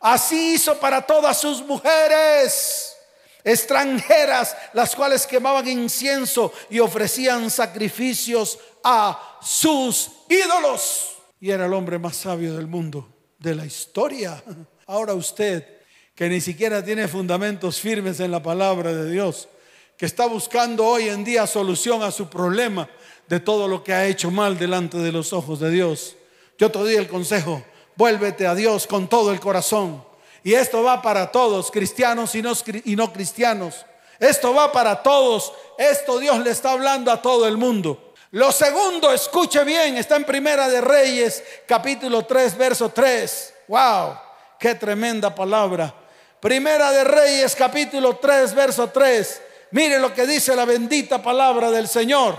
Así 0.00 0.54
hizo 0.54 0.78
para 0.78 1.02
todas 1.02 1.38
sus 1.38 1.62
mujeres 1.62 2.96
extranjeras, 3.44 4.56
las 4.72 4.94
cuales 4.94 5.26
quemaban 5.26 5.68
incienso 5.68 6.52
y 6.68 6.80
ofrecían 6.80 7.50
sacrificios 7.50 8.58
a 8.82 9.38
sus 9.40 10.10
ídolos. 10.28 11.16
Y 11.40 11.50
era 11.50 11.66
el 11.66 11.72
hombre 11.72 11.98
más 11.98 12.16
sabio 12.16 12.54
del 12.56 12.66
mundo, 12.66 13.08
de 13.38 13.54
la 13.54 13.64
historia. 13.64 14.42
Ahora 14.86 15.14
usted, 15.14 15.79
que 16.20 16.28
ni 16.28 16.42
siquiera 16.42 16.84
tiene 16.84 17.08
fundamentos 17.08 17.80
firmes 17.80 18.20
en 18.20 18.30
la 18.30 18.42
palabra 18.42 18.92
de 18.92 19.10
Dios, 19.10 19.48
que 19.96 20.04
está 20.04 20.26
buscando 20.26 20.84
hoy 20.84 21.08
en 21.08 21.24
día 21.24 21.46
solución 21.46 22.02
a 22.02 22.10
su 22.10 22.28
problema 22.28 22.90
de 23.26 23.40
todo 23.40 23.66
lo 23.66 23.82
que 23.82 23.94
ha 23.94 24.04
hecho 24.04 24.30
mal 24.30 24.58
delante 24.58 24.98
de 24.98 25.12
los 25.12 25.32
ojos 25.32 25.60
de 25.60 25.70
Dios. 25.70 26.16
Yo 26.58 26.70
te 26.70 26.78
doy 26.78 26.96
el 26.96 27.08
consejo, 27.08 27.64
vuélvete 27.96 28.46
a 28.46 28.54
Dios 28.54 28.86
con 28.86 29.08
todo 29.08 29.32
el 29.32 29.40
corazón. 29.40 30.04
Y 30.44 30.52
esto 30.52 30.82
va 30.82 31.00
para 31.00 31.32
todos, 31.32 31.70
cristianos 31.70 32.34
y 32.34 32.42
no, 32.42 33.12
cristianos. 33.14 33.86
Esto 34.18 34.52
va 34.52 34.70
para 34.72 35.02
todos. 35.02 35.54
Esto 35.78 36.18
Dios 36.18 36.38
le 36.40 36.50
está 36.50 36.72
hablando 36.72 37.10
a 37.10 37.22
todo 37.22 37.48
el 37.48 37.56
mundo. 37.56 38.12
Lo 38.32 38.52
segundo, 38.52 39.10
escuche 39.10 39.64
bien, 39.64 39.96
está 39.96 40.16
en 40.16 40.24
Primera 40.24 40.68
de 40.68 40.82
Reyes, 40.82 41.42
capítulo 41.66 42.26
3, 42.26 42.58
verso 42.58 42.90
3. 42.90 43.54
Wow, 43.68 44.18
qué 44.58 44.74
tremenda 44.74 45.34
palabra. 45.34 45.94
Primera 46.40 46.90
de 46.90 47.04
Reyes, 47.04 47.54
capítulo 47.54 48.16
3, 48.16 48.54
verso 48.54 48.88
3. 48.88 49.42
Mire 49.72 49.98
lo 49.98 50.14
que 50.14 50.26
dice 50.26 50.56
la 50.56 50.64
bendita 50.64 51.22
palabra 51.22 51.70
del 51.70 51.86
Señor. 51.86 52.34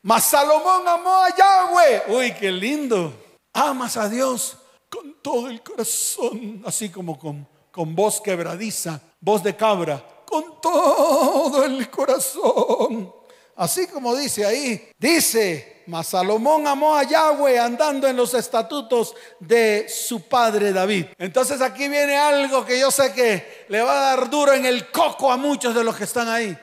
Mas 0.00 0.24
Salomón 0.24 0.88
amó 0.88 1.24
a 1.24 1.36
Yahweh. 1.36 2.02
Uy, 2.08 2.32
qué 2.34 2.50
lindo. 2.50 3.12
Amas 3.52 3.98
a 3.98 4.08
Dios 4.08 4.56
con 4.88 5.20
todo 5.20 5.48
el 5.48 5.62
corazón, 5.62 6.62
así 6.64 6.88
como 6.88 7.18
con, 7.18 7.46
con 7.70 7.94
voz 7.94 8.20
quebradiza, 8.20 9.00
voz 9.20 9.42
de 9.42 9.54
cabra, 9.54 10.02
con 10.24 10.60
todo 10.60 11.64
el 11.64 11.90
corazón. 11.90 13.12
Así 13.56 13.86
como 13.86 14.16
dice 14.16 14.46
ahí, 14.46 14.90
dice, 14.98 15.73
mas 15.86 16.08
Salomón 16.08 16.66
amó 16.66 16.96
a 16.96 17.02
Yahweh 17.02 17.58
andando 17.58 18.08
en 18.08 18.16
los 18.16 18.34
estatutos 18.34 19.14
de 19.40 19.86
su 19.88 20.28
padre 20.28 20.72
David. 20.72 21.06
Entonces 21.18 21.60
aquí 21.60 21.88
viene 21.88 22.16
algo 22.16 22.64
que 22.64 22.78
yo 22.78 22.90
sé 22.90 23.12
que 23.12 23.66
le 23.68 23.82
va 23.82 23.92
a 23.92 24.16
dar 24.16 24.30
duro 24.30 24.52
en 24.52 24.64
el 24.66 24.90
coco 24.90 25.30
a 25.30 25.36
muchos 25.36 25.74
de 25.74 25.84
los 25.84 25.96
que 25.96 26.04
están 26.04 26.28
ahí. 26.28 26.56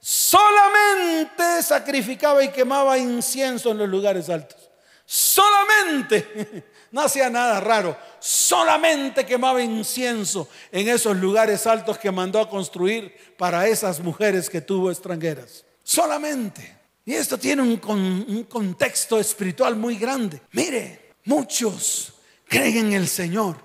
Solamente 0.00 1.62
sacrificaba 1.62 2.42
y 2.42 2.48
quemaba 2.50 2.98
incienso 2.98 3.70
en 3.70 3.78
los 3.78 3.88
lugares 3.88 4.28
altos. 4.30 4.70
Solamente. 5.04 6.64
No 6.90 7.02
hacía 7.02 7.28
nada 7.28 7.60
raro. 7.60 7.98
Solamente 8.18 9.26
quemaba 9.26 9.62
incienso 9.62 10.48
en 10.72 10.88
esos 10.88 11.16
lugares 11.18 11.66
altos 11.66 11.98
que 11.98 12.10
mandó 12.10 12.40
a 12.40 12.48
construir 12.48 13.14
para 13.36 13.66
esas 13.68 14.00
mujeres 14.00 14.48
que 14.48 14.62
tuvo 14.62 14.90
extranjeras. 14.90 15.66
Solamente. 15.82 16.77
Y 17.08 17.14
esto 17.14 17.38
tiene 17.38 17.62
un, 17.62 18.44
contexto 18.50 19.18
espiritual 19.18 19.76
muy 19.76 19.96
grande. 19.96 20.42
Mire, 20.52 21.14
muchos 21.24 22.12
creen 22.46 22.88
en 22.88 22.92
el 22.92 23.08
Señor, 23.08 23.56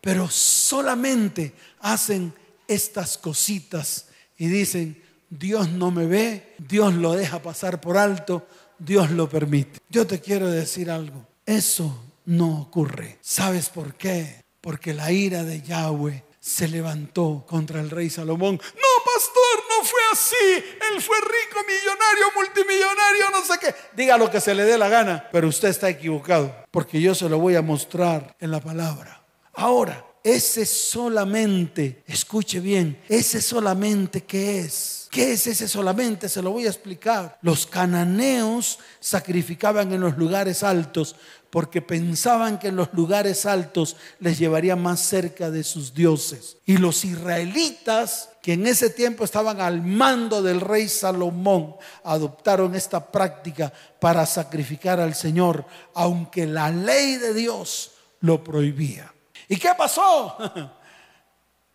pero 0.00 0.30
solamente 0.30 1.54
hacen 1.80 2.32
estas 2.68 3.18
cositas 3.18 4.06
y 4.38 4.46
dicen, 4.46 5.02
Dios 5.28 5.70
no 5.70 5.90
me 5.90 6.06
ve, 6.06 6.54
Dios 6.68 6.94
lo 6.94 7.14
deja 7.14 7.42
pasar 7.42 7.80
por 7.80 7.98
alto, 7.98 8.46
Dios 8.78 9.10
lo 9.10 9.28
permite. 9.28 9.80
Yo 9.88 10.06
te 10.06 10.20
quiero 10.20 10.48
decir 10.48 10.88
algo, 10.88 11.26
eso 11.44 12.00
no 12.26 12.60
ocurre. 12.60 13.18
¿Sabes 13.22 13.70
por 13.70 13.96
qué? 13.96 14.44
Porque 14.60 14.94
la 14.94 15.10
ira 15.10 15.42
de 15.42 15.62
Yahweh 15.62 16.22
se 16.38 16.68
levantó 16.68 17.44
contra 17.48 17.80
el 17.80 17.90
rey 17.90 18.08
Salomón. 18.08 18.54
No, 18.62 19.04
pastor, 19.04 19.43
fue 19.84 20.00
así. 20.12 20.64
Él 20.92 21.00
fue 21.00 21.16
rico, 21.18 21.60
millonario, 21.66 22.26
multimillonario, 22.34 23.30
no 23.30 23.44
sé 23.44 23.58
qué. 23.60 23.74
Diga 23.94 24.18
lo 24.18 24.30
que 24.30 24.40
se 24.40 24.54
le 24.54 24.64
dé 24.64 24.78
la 24.78 24.88
gana, 24.88 25.28
pero 25.30 25.48
usted 25.48 25.68
está 25.68 25.88
equivocado, 25.88 26.54
porque 26.70 27.00
yo 27.00 27.14
se 27.14 27.28
lo 27.28 27.38
voy 27.38 27.54
a 27.54 27.62
mostrar 27.62 28.34
en 28.40 28.50
la 28.50 28.60
palabra. 28.60 29.22
Ahora, 29.52 30.04
ese 30.24 30.64
solamente, 30.64 32.02
escuche 32.06 32.58
bien, 32.58 32.98
ese 33.08 33.42
solamente 33.42 34.24
qué 34.24 34.60
es. 34.60 35.08
¿Qué 35.10 35.32
es 35.32 35.46
ese 35.46 35.68
solamente? 35.68 36.28
Se 36.28 36.42
lo 36.42 36.50
voy 36.50 36.66
a 36.66 36.70
explicar. 36.70 37.38
Los 37.40 37.66
cananeos 37.66 38.80
sacrificaban 38.98 39.92
en 39.92 40.00
los 40.00 40.18
lugares 40.18 40.64
altos 40.64 41.14
porque 41.50 41.80
pensaban 41.80 42.58
que 42.58 42.66
en 42.66 42.76
los 42.76 42.92
lugares 42.94 43.46
altos 43.46 43.96
les 44.18 44.38
llevaría 44.38 44.74
más 44.74 44.98
cerca 44.98 45.52
de 45.52 45.62
sus 45.62 45.94
dioses. 45.94 46.56
Y 46.66 46.78
los 46.78 47.04
israelitas, 47.04 48.30
que 48.44 48.52
en 48.52 48.66
ese 48.66 48.90
tiempo 48.90 49.24
estaban 49.24 49.58
al 49.62 49.80
mando 49.80 50.42
del 50.42 50.60
rey 50.60 50.86
Salomón, 50.86 51.76
adoptaron 52.02 52.74
esta 52.74 53.10
práctica 53.10 53.72
para 53.98 54.26
sacrificar 54.26 55.00
al 55.00 55.14
Señor, 55.14 55.64
aunque 55.94 56.44
la 56.44 56.70
ley 56.70 57.16
de 57.16 57.32
Dios 57.32 57.92
lo 58.20 58.44
prohibía. 58.44 59.10
¿Y 59.48 59.56
qué 59.56 59.70
pasó? 59.78 60.36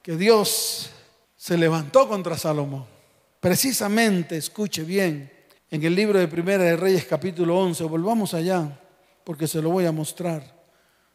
que 0.03 0.15
Dios 0.15 0.91
se 1.35 1.57
levantó 1.57 2.07
contra 2.07 2.37
Salomón. 2.37 2.85
Precisamente, 3.39 4.37
escuche 4.37 4.83
bien, 4.83 5.33
en 5.71 5.83
el 5.83 5.95
libro 5.95 6.19
de 6.19 6.27
Primera 6.27 6.65
de 6.65 6.77
Reyes 6.77 7.05
capítulo 7.05 7.57
11, 7.57 7.83
volvamos 7.85 8.35
allá 8.35 8.79
porque 9.23 9.47
se 9.47 9.59
lo 9.59 9.71
voy 9.71 9.87
a 9.87 9.91
mostrar. 9.91 10.43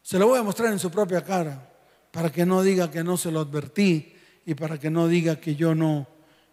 Se 0.02 0.18
lo 0.18 0.26
voy 0.26 0.40
a 0.40 0.42
mostrar 0.42 0.72
en 0.72 0.80
su 0.80 0.90
propia 0.90 1.22
cara, 1.22 1.70
para 2.10 2.32
que 2.32 2.44
no 2.44 2.60
diga 2.60 2.90
que 2.90 3.04
no 3.04 3.16
se 3.16 3.30
lo 3.30 3.38
advertí 3.38 4.13
y 4.46 4.54
para 4.54 4.78
que 4.78 4.90
no 4.90 5.08
diga 5.08 5.40
que 5.40 5.54
yo 5.54 5.74
no 5.74 6.06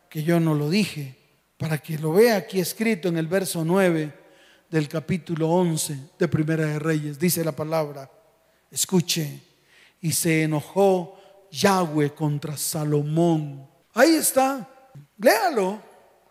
que 0.09 0.23
yo 0.23 0.41
no 0.41 0.53
lo 0.53 0.69
dije, 0.69 1.15
para 1.57 1.77
que 1.77 1.97
lo 1.97 2.11
vea 2.11 2.35
aquí 2.35 2.59
escrito 2.59 3.07
en 3.07 3.17
el 3.17 3.27
verso 3.27 3.63
9 3.63 4.13
del 4.69 4.89
capítulo 4.89 5.47
11 5.49 5.97
de 6.19 6.27
Primera 6.27 6.65
de 6.65 6.79
Reyes. 6.79 7.17
Dice 7.17 7.45
la 7.45 7.53
palabra, 7.53 8.11
escuche, 8.69 9.41
y 10.01 10.11
se 10.11 10.43
enojó 10.43 11.17
Yahweh 11.49 12.13
contra 12.13 12.57
Salomón. 12.57 13.65
Ahí 13.93 14.15
está, 14.15 14.67
léalo. 15.17 15.81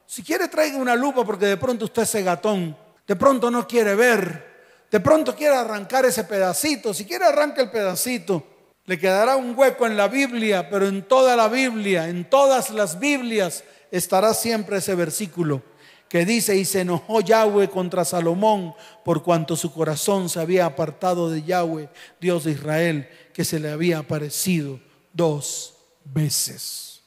Si 0.05 0.23
quiere 0.23 0.49
traiga 0.49 0.77
una 0.77 0.95
lupa 0.95 1.25
porque 1.25 1.47
de 1.47 1.57
pronto 1.57 1.87
usted 1.87 2.03
es 2.03 2.23
gatón, 2.23 2.77
de 3.07 3.17
pronto 3.17 3.51
no 3.51 3.67
quiere 3.67 3.95
ver 3.95 4.51
de 4.91 5.01
pronto 5.01 5.37
quiere 5.37 5.55
arrancar 5.55 6.05
ese 6.05 6.25
pedacito, 6.25 6.93
si 6.93 7.05
quiere 7.05 7.25
arranca 7.25 7.63
el 7.63 7.71
pedacito, 7.71 8.50
le 8.91 8.99
quedará 8.99 9.37
un 9.37 9.57
hueco 9.57 9.87
en 9.87 9.97
la 9.97 10.09
Biblia, 10.09 10.69
pero 10.69 10.89
en 10.89 11.03
toda 11.03 11.37
la 11.37 11.47
Biblia, 11.47 12.09
en 12.09 12.29
todas 12.29 12.71
las 12.71 12.99
Biblias, 12.99 13.63
estará 13.93 14.35
siempre 14.35 14.79
ese 14.79 14.97
versículo 14.97 15.63
que 16.09 16.27
dice, 16.27 16.57
y 16.57 16.65
se 16.65 16.81
enojó 16.81 17.21
Yahweh 17.21 17.71
contra 17.71 18.05
Salomón 18.05 18.75
por 19.05 19.23
cuanto 19.23 19.55
su 19.55 19.73
corazón 19.73 20.29
se 20.29 20.41
había 20.41 20.67
apartado 20.67 21.31
de 21.31 21.45
Yahweh, 21.45 21.89
Dios 22.21 22.43
de 22.43 22.51
Israel, 22.51 23.09
que 23.33 23.45
se 23.45 23.61
le 23.61 23.71
había 23.71 23.99
aparecido 23.99 24.81
dos 25.13 25.75
veces. 26.05 27.03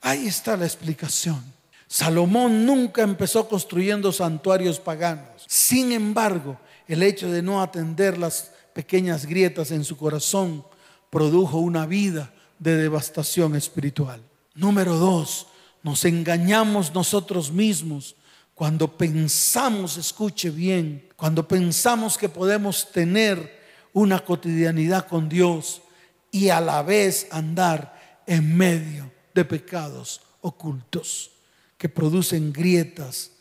Ahí 0.00 0.28
está 0.28 0.56
la 0.56 0.64
explicación. 0.64 1.44
Salomón 1.86 2.64
nunca 2.64 3.02
empezó 3.02 3.46
construyendo 3.46 4.10
santuarios 4.10 4.80
paganos. 4.80 5.44
Sin 5.46 5.92
embargo, 5.92 6.58
el 6.88 7.02
hecho 7.02 7.30
de 7.30 7.42
no 7.42 7.60
atender 7.60 8.16
las 8.16 8.52
pequeñas 8.72 9.26
grietas 9.26 9.70
en 9.70 9.84
su 9.84 9.98
corazón 9.98 10.64
produjo 11.10 11.58
una 11.58 11.86
vida 11.86 12.32
de 12.58 12.76
devastación 12.76 13.54
espiritual. 13.54 14.22
Número 14.54 14.96
dos, 14.96 15.46
nos 15.82 16.04
engañamos 16.04 16.94
nosotros 16.94 17.52
mismos 17.52 18.16
cuando 18.54 18.96
pensamos, 18.96 19.98
escuche 19.98 20.50
bien, 20.50 21.08
cuando 21.16 21.46
pensamos 21.46 22.16
que 22.16 22.28
podemos 22.28 22.90
tener 22.90 23.60
una 23.92 24.20
cotidianidad 24.20 25.06
con 25.06 25.28
Dios 25.28 25.82
y 26.30 26.48
a 26.48 26.60
la 26.60 26.82
vez 26.82 27.28
andar 27.30 28.22
en 28.26 28.56
medio 28.56 29.12
de 29.34 29.44
pecados 29.44 30.22
ocultos 30.40 31.30
que 31.78 31.88
producen 31.88 32.52
grietas 32.52 33.32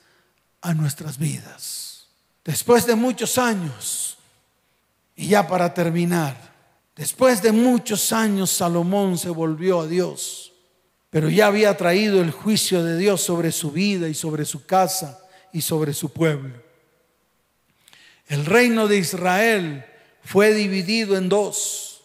a 0.62 0.74
nuestras 0.74 1.18
vidas. 1.18 2.08
Después 2.44 2.86
de 2.86 2.96
muchos 2.96 3.38
años, 3.38 4.18
y 5.16 5.28
ya 5.28 5.48
para 5.48 5.74
terminar, 5.74 6.55
después 6.96 7.42
de 7.42 7.52
muchos 7.52 8.12
años 8.12 8.52
Salomón 8.52 9.18
se 9.18 9.30
volvió 9.30 9.82
a 9.82 9.88
Dios, 9.88 10.54
pero 11.10 11.30
ya 11.30 11.48
había 11.48 11.76
traído 11.78 12.22
el 12.22 12.32
juicio 12.32 12.84
de 12.84 12.98
Dios 12.98 13.22
sobre 13.22 13.52
su 13.52 13.72
vida 13.72 14.10
y 14.10 14.14
sobre 14.14 14.46
su 14.46 14.66
casa 14.66 15.20
y 15.54 15.62
sobre 15.62 15.94
su 15.94 16.10
pueblo. 16.10 16.62
El 18.28 18.46
reino 18.46 18.88
de 18.88 18.98
Israel 18.98 19.86
fue 20.24 20.54
dividido 20.54 21.16
en 21.16 21.30
dos, 21.30 22.02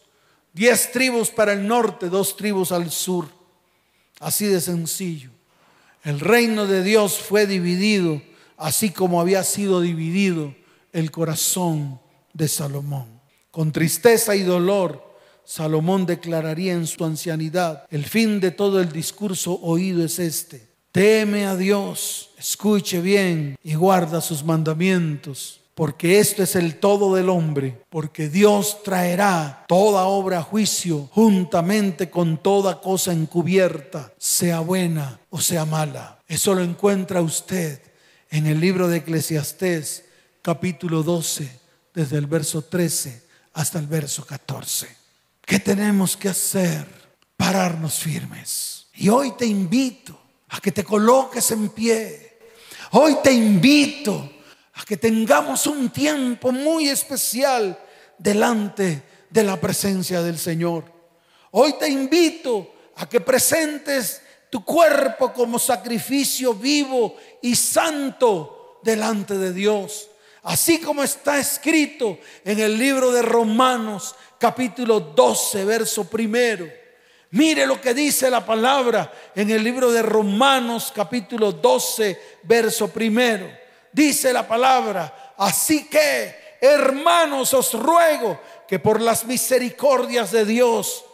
diez 0.52 0.92
tribus 0.92 1.30
para 1.30 1.52
el 1.52 1.66
norte, 1.66 2.08
dos 2.08 2.36
tribus 2.36 2.72
al 2.72 2.90
sur, 2.90 3.28
así 4.20 4.46
de 4.46 4.60
sencillo. 4.60 5.30
El 6.04 6.20
reino 6.20 6.66
de 6.66 6.82
Dios 6.82 7.18
fue 7.18 7.46
dividido 7.46 8.22
así 8.60 8.90
como 8.90 9.20
había 9.20 9.42
sido 9.42 9.80
dividido 9.80 10.54
el 10.92 11.10
corazón 11.10 11.98
de 12.34 12.46
Salomón. 12.46 13.19
Con 13.50 13.72
tristeza 13.72 14.36
y 14.36 14.42
dolor, 14.42 15.14
Salomón 15.44 16.06
declararía 16.06 16.72
en 16.72 16.86
su 16.86 17.04
ancianidad, 17.04 17.84
el 17.90 18.04
fin 18.04 18.38
de 18.38 18.52
todo 18.52 18.80
el 18.80 18.92
discurso 18.92 19.58
oído 19.62 20.04
es 20.04 20.20
este. 20.20 20.68
Teme 20.92 21.46
a 21.46 21.56
Dios, 21.56 22.30
escuche 22.38 23.00
bien 23.00 23.56
y 23.62 23.74
guarda 23.74 24.20
sus 24.20 24.44
mandamientos 24.44 25.60
porque 25.74 26.18
esto 26.18 26.42
es 26.42 26.56
el 26.56 26.78
todo 26.78 27.14
del 27.14 27.30
hombre, 27.30 27.84
porque 27.88 28.28
Dios 28.28 28.82
traerá 28.82 29.64
toda 29.66 30.04
obra 30.04 30.40
a 30.40 30.42
juicio 30.42 31.08
juntamente 31.12 32.10
con 32.10 32.36
toda 32.36 32.82
cosa 32.82 33.14
encubierta, 33.14 34.12
sea 34.18 34.60
buena 34.60 35.20
o 35.30 35.40
sea 35.40 35.64
mala. 35.64 36.18
Eso 36.28 36.54
lo 36.54 36.62
encuentra 36.62 37.22
usted 37.22 37.80
en 38.30 38.46
el 38.46 38.60
libro 38.60 38.88
de 38.88 38.98
Eclesiastés, 38.98 40.04
capítulo 40.42 41.02
12, 41.02 41.50
desde 41.94 42.18
el 42.18 42.26
verso 42.26 42.60
13 42.60 43.29
hasta 43.54 43.78
el 43.78 43.86
verso 43.86 44.24
14. 44.24 44.88
¿Qué 45.40 45.58
tenemos 45.58 46.16
que 46.16 46.28
hacer? 46.28 46.86
Pararnos 47.36 47.98
firmes. 47.98 48.86
Y 48.94 49.08
hoy 49.08 49.32
te 49.32 49.46
invito 49.46 50.20
a 50.48 50.60
que 50.60 50.72
te 50.72 50.84
coloques 50.84 51.50
en 51.50 51.70
pie. 51.70 52.38
Hoy 52.92 53.16
te 53.22 53.32
invito 53.32 54.30
que 54.90 54.96
tengamos 54.96 55.68
un 55.68 55.90
tiempo 55.90 56.50
muy 56.50 56.88
especial 56.88 57.78
delante 58.18 59.04
de 59.30 59.44
la 59.44 59.60
presencia 59.60 60.20
del 60.20 60.36
Señor. 60.36 60.82
Hoy 61.52 61.74
te 61.78 61.88
invito 61.88 62.74
a 62.96 63.08
que 63.08 63.20
presentes 63.20 64.20
tu 64.50 64.64
cuerpo 64.64 65.32
como 65.32 65.60
sacrificio 65.60 66.54
vivo 66.54 67.14
y 67.40 67.54
santo 67.54 68.80
delante 68.82 69.38
de 69.38 69.52
Dios. 69.52 70.09
Así 70.42 70.80
como 70.80 71.02
está 71.02 71.38
escrito 71.38 72.18
en 72.44 72.60
el 72.60 72.78
libro 72.78 73.10
de 73.12 73.22
Romanos 73.22 74.14
capítulo 74.38 75.00
12, 75.00 75.64
verso 75.64 76.08
primero. 76.08 76.66
Mire 77.32 77.66
lo 77.66 77.80
que 77.80 77.94
dice 77.94 78.30
la 78.30 78.44
palabra 78.44 79.12
en 79.34 79.50
el 79.50 79.62
libro 79.62 79.92
de 79.92 80.02
Romanos 80.02 80.92
capítulo 80.94 81.52
12, 81.52 82.38
verso 82.42 82.88
primero 82.88 83.60
dice 83.92 84.32
la 84.32 84.46
palabra. 84.46 85.34
Así 85.36 85.86
que, 85.86 86.56
hermanos, 86.60 87.54
os 87.54 87.74
ruego 87.74 88.40
que 88.68 88.78
por 88.78 89.00
las 89.00 89.24
misericordias 89.24 90.30
de 90.30 90.44
Dios, 90.44 91.04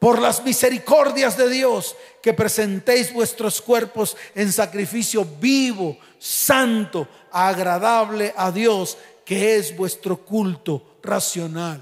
por 0.00 0.18
las 0.20 0.42
misericordias 0.42 1.36
de 1.36 1.48
Dios, 1.48 1.94
que 2.20 2.34
presentéis 2.34 3.12
vuestros 3.12 3.62
cuerpos 3.62 4.16
en 4.34 4.52
sacrificio 4.52 5.24
vivo, 5.38 5.96
santo, 6.18 7.06
agradable 7.30 8.34
a 8.36 8.50
Dios, 8.50 8.98
que 9.24 9.54
es 9.54 9.76
vuestro 9.76 10.16
culto 10.16 10.96
racional. 11.04 11.80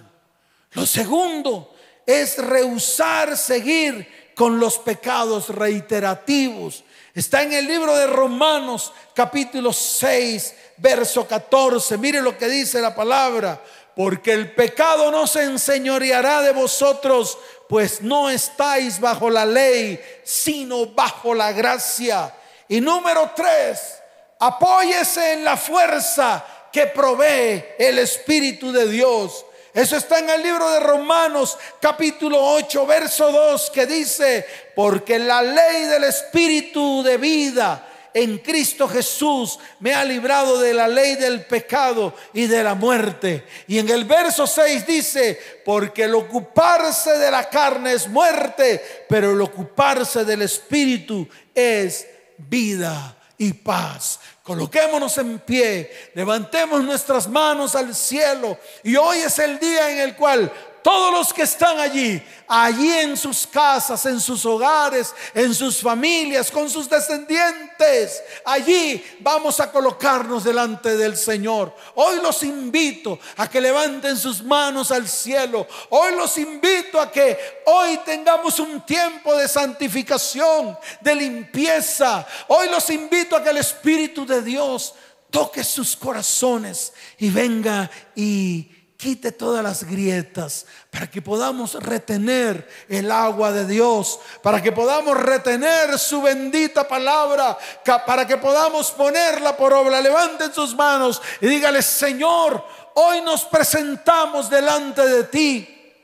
Lo 0.72 0.84
segundo 0.84 1.74
es 2.04 2.36
rehusar 2.36 3.38
seguir 3.38 4.06
con 4.34 4.60
los 4.60 4.76
pecados 4.78 5.48
reiterativos 5.48 6.84
Está 7.18 7.42
en 7.42 7.52
el 7.52 7.66
libro 7.66 7.96
de 7.96 8.06
Romanos 8.06 8.92
capítulo 9.12 9.72
6, 9.72 10.54
verso 10.76 11.26
14. 11.26 11.98
Mire 11.98 12.22
lo 12.22 12.38
que 12.38 12.48
dice 12.48 12.80
la 12.80 12.94
palabra. 12.94 13.60
Porque 13.96 14.32
el 14.32 14.52
pecado 14.52 15.10
no 15.10 15.26
se 15.26 15.42
enseñoreará 15.42 16.42
de 16.42 16.52
vosotros, 16.52 17.36
pues 17.68 18.00
no 18.00 18.30
estáis 18.30 18.98
bajo 18.98 19.28
la 19.28 19.44
ley, 19.44 20.00
sino 20.24 20.86
bajo 20.86 21.34
la 21.34 21.52
gracia. 21.52 22.34
Y 22.68 22.80
número 22.80 23.30
tres, 23.36 23.98
apóyese 24.38 25.34
en 25.34 25.44
la 25.44 25.56
fuerza 25.56 26.44
que 26.72 26.86
provee 26.86 27.64
el 27.78 27.98
Espíritu 27.98 28.72
de 28.72 28.88
Dios. 28.88 29.44
Eso 29.74 29.96
está 29.96 30.18
en 30.18 30.30
el 30.30 30.42
libro 30.42 30.68
de 30.70 30.80
Romanos 30.80 31.58
capítulo 31.80 32.42
8, 32.42 32.86
verso 32.86 33.30
2, 33.30 33.70
que 33.70 33.86
dice, 33.86 34.46
porque 34.74 35.18
la 35.18 35.42
ley 35.42 35.84
del 35.84 36.04
Espíritu 36.04 37.02
de 37.02 37.16
vida 37.16 37.87
en 38.22 38.38
Cristo 38.38 38.88
Jesús 38.88 39.58
me 39.78 39.94
ha 39.94 40.04
librado 40.04 40.60
de 40.60 40.74
la 40.74 40.88
ley 40.88 41.14
del 41.14 41.44
pecado 41.44 42.14
y 42.32 42.46
de 42.46 42.64
la 42.64 42.74
muerte. 42.74 43.46
Y 43.68 43.78
en 43.78 43.88
el 43.88 44.04
verso 44.04 44.46
6 44.46 44.86
dice, 44.86 45.40
porque 45.64 46.04
el 46.04 46.14
ocuparse 46.14 47.16
de 47.16 47.30
la 47.30 47.48
carne 47.48 47.92
es 47.92 48.08
muerte, 48.08 49.04
pero 49.08 49.32
el 49.32 49.40
ocuparse 49.40 50.24
del 50.24 50.42
Espíritu 50.42 51.28
es 51.54 52.08
vida 52.38 53.16
y 53.38 53.52
paz. 53.52 54.18
Coloquémonos 54.42 55.16
en 55.18 55.38
pie, 55.40 56.10
levantemos 56.14 56.82
nuestras 56.82 57.28
manos 57.28 57.76
al 57.76 57.94
cielo 57.94 58.58
y 58.82 58.96
hoy 58.96 59.18
es 59.18 59.38
el 59.38 59.58
día 59.58 59.90
en 59.90 59.98
el 59.98 60.16
cual 60.16 60.50
todos 60.82 61.12
los 61.12 61.32
que 61.32 61.42
están 61.42 61.78
allí, 61.78 62.22
allí 62.46 62.90
en 62.90 63.16
sus 63.16 63.46
casas, 63.46 64.04
en 64.06 64.20
sus 64.20 64.44
hogares, 64.44 65.14
en 65.34 65.54
sus 65.54 65.80
familias, 65.80 66.50
con 66.50 66.70
sus 66.70 66.88
descendientes, 66.88 68.22
allí 68.44 69.04
vamos 69.20 69.60
a 69.60 69.70
colocarnos 69.70 70.44
delante 70.44 70.96
del 70.96 71.16
Señor. 71.16 71.74
Hoy 71.94 72.20
los 72.22 72.42
invito 72.42 73.18
a 73.36 73.48
que 73.48 73.60
levanten 73.60 74.16
sus 74.16 74.42
manos 74.42 74.90
al 74.90 75.08
cielo. 75.08 75.66
Hoy 75.90 76.14
los 76.14 76.36
invito 76.38 77.00
a 77.00 77.10
que 77.10 77.62
hoy 77.66 77.98
tengamos 78.04 78.58
un 78.58 78.80
tiempo 78.84 79.34
de 79.36 79.48
santificación, 79.48 80.78
de 81.00 81.14
limpieza. 81.14 82.26
Hoy 82.48 82.68
los 82.68 82.88
invito 82.90 83.36
a 83.36 83.42
que 83.42 83.50
el 83.50 83.58
Espíritu 83.58 84.26
de 84.26 84.42
Dios 84.42 84.94
toque 85.30 85.62
sus 85.62 85.96
corazones 85.96 86.92
y 87.18 87.30
venga 87.30 87.90
y 88.14 88.70
quite 88.98 89.30
todas 89.30 89.62
las 89.62 89.84
grietas, 89.84 90.66
para 90.90 91.08
que 91.08 91.22
podamos 91.22 91.74
retener 91.74 92.68
el 92.88 93.12
agua 93.12 93.52
de 93.52 93.64
Dios, 93.64 94.18
para 94.42 94.60
que 94.60 94.72
podamos 94.72 95.16
retener 95.16 95.96
su 96.00 96.20
bendita 96.20 96.86
palabra, 96.88 97.56
para 98.04 98.26
que 98.26 98.36
podamos 98.38 98.90
ponerla 98.90 99.56
por 99.56 99.72
obra. 99.72 100.00
Levanten 100.00 100.52
sus 100.52 100.74
manos 100.74 101.22
y 101.40 101.46
dígale, 101.46 101.80
Señor, 101.80 102.64
hoy 102.94 103.20
nos 103.20 103.44
presentamos 103.44 104.50
delante 104.50 105.06
de 105.06 105.24
ti 105.24 105.94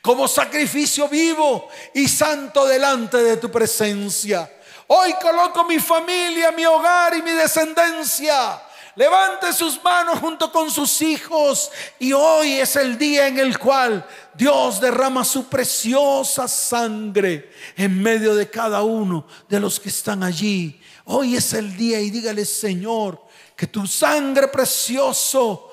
como 0.00 0.26
sacrificio 0.26 1.08
vivo 1.08 1.68
y 1.92 2.08
santo 2.08 2.64
delante 2.64 3.18
de 3.18 3.36
tu 3.36 3.50
presencia. 3.50 4.50
Hoy 4.86 5.12
coloco 5.20 5.64
mi 5.64 5.78
familia, 5.78 6.50
mi 6.50 6.64
hogar 6.64 7.14
y 7.14 7.20
mi 7.20 7.32
descendencia 7.32 8.62
Levante 8.94 9.52
sus 9.54 9.82
manos 9.82 10.18
junto 10.18 10.52
con 10.52 10.70
sus 10.70 11.00
hijos. 11.00 11.70
Y 11.98 12.12
hoy 12.12 12.54
es 12.54 12.76
el 12.76 12.98
día 12.98 13.26
en 13.26 13.38
el 13.38 13.58
cual 13.58 14.06
Dios 14.34 14.80
derrama 14.80 15.24
su 15.24 15.48
preciosa 15.48 16.46
sangre 16.46 17.52
en 17.76 18.02
medio 18.02 18.34
de 18.34 18.50
cada 18.50 18.82
uno 18.82 19.26
de 19.48 19.60
los 19.60 19.80
que 19.80 19.88
están 19.88 20.22
allí. 20.22 20.80
Hoy 21.04 21.36
es 21.36 21.52
el 21.54 21.76
día 21.76 22.00
y 22.00 22.10
dígale, 22.10 22.44
Señor, 22.44 23.24
que 23.56 23.66
tu 23.66 23.86
sangre 23.86 24.48
precioso, 24.48 25.72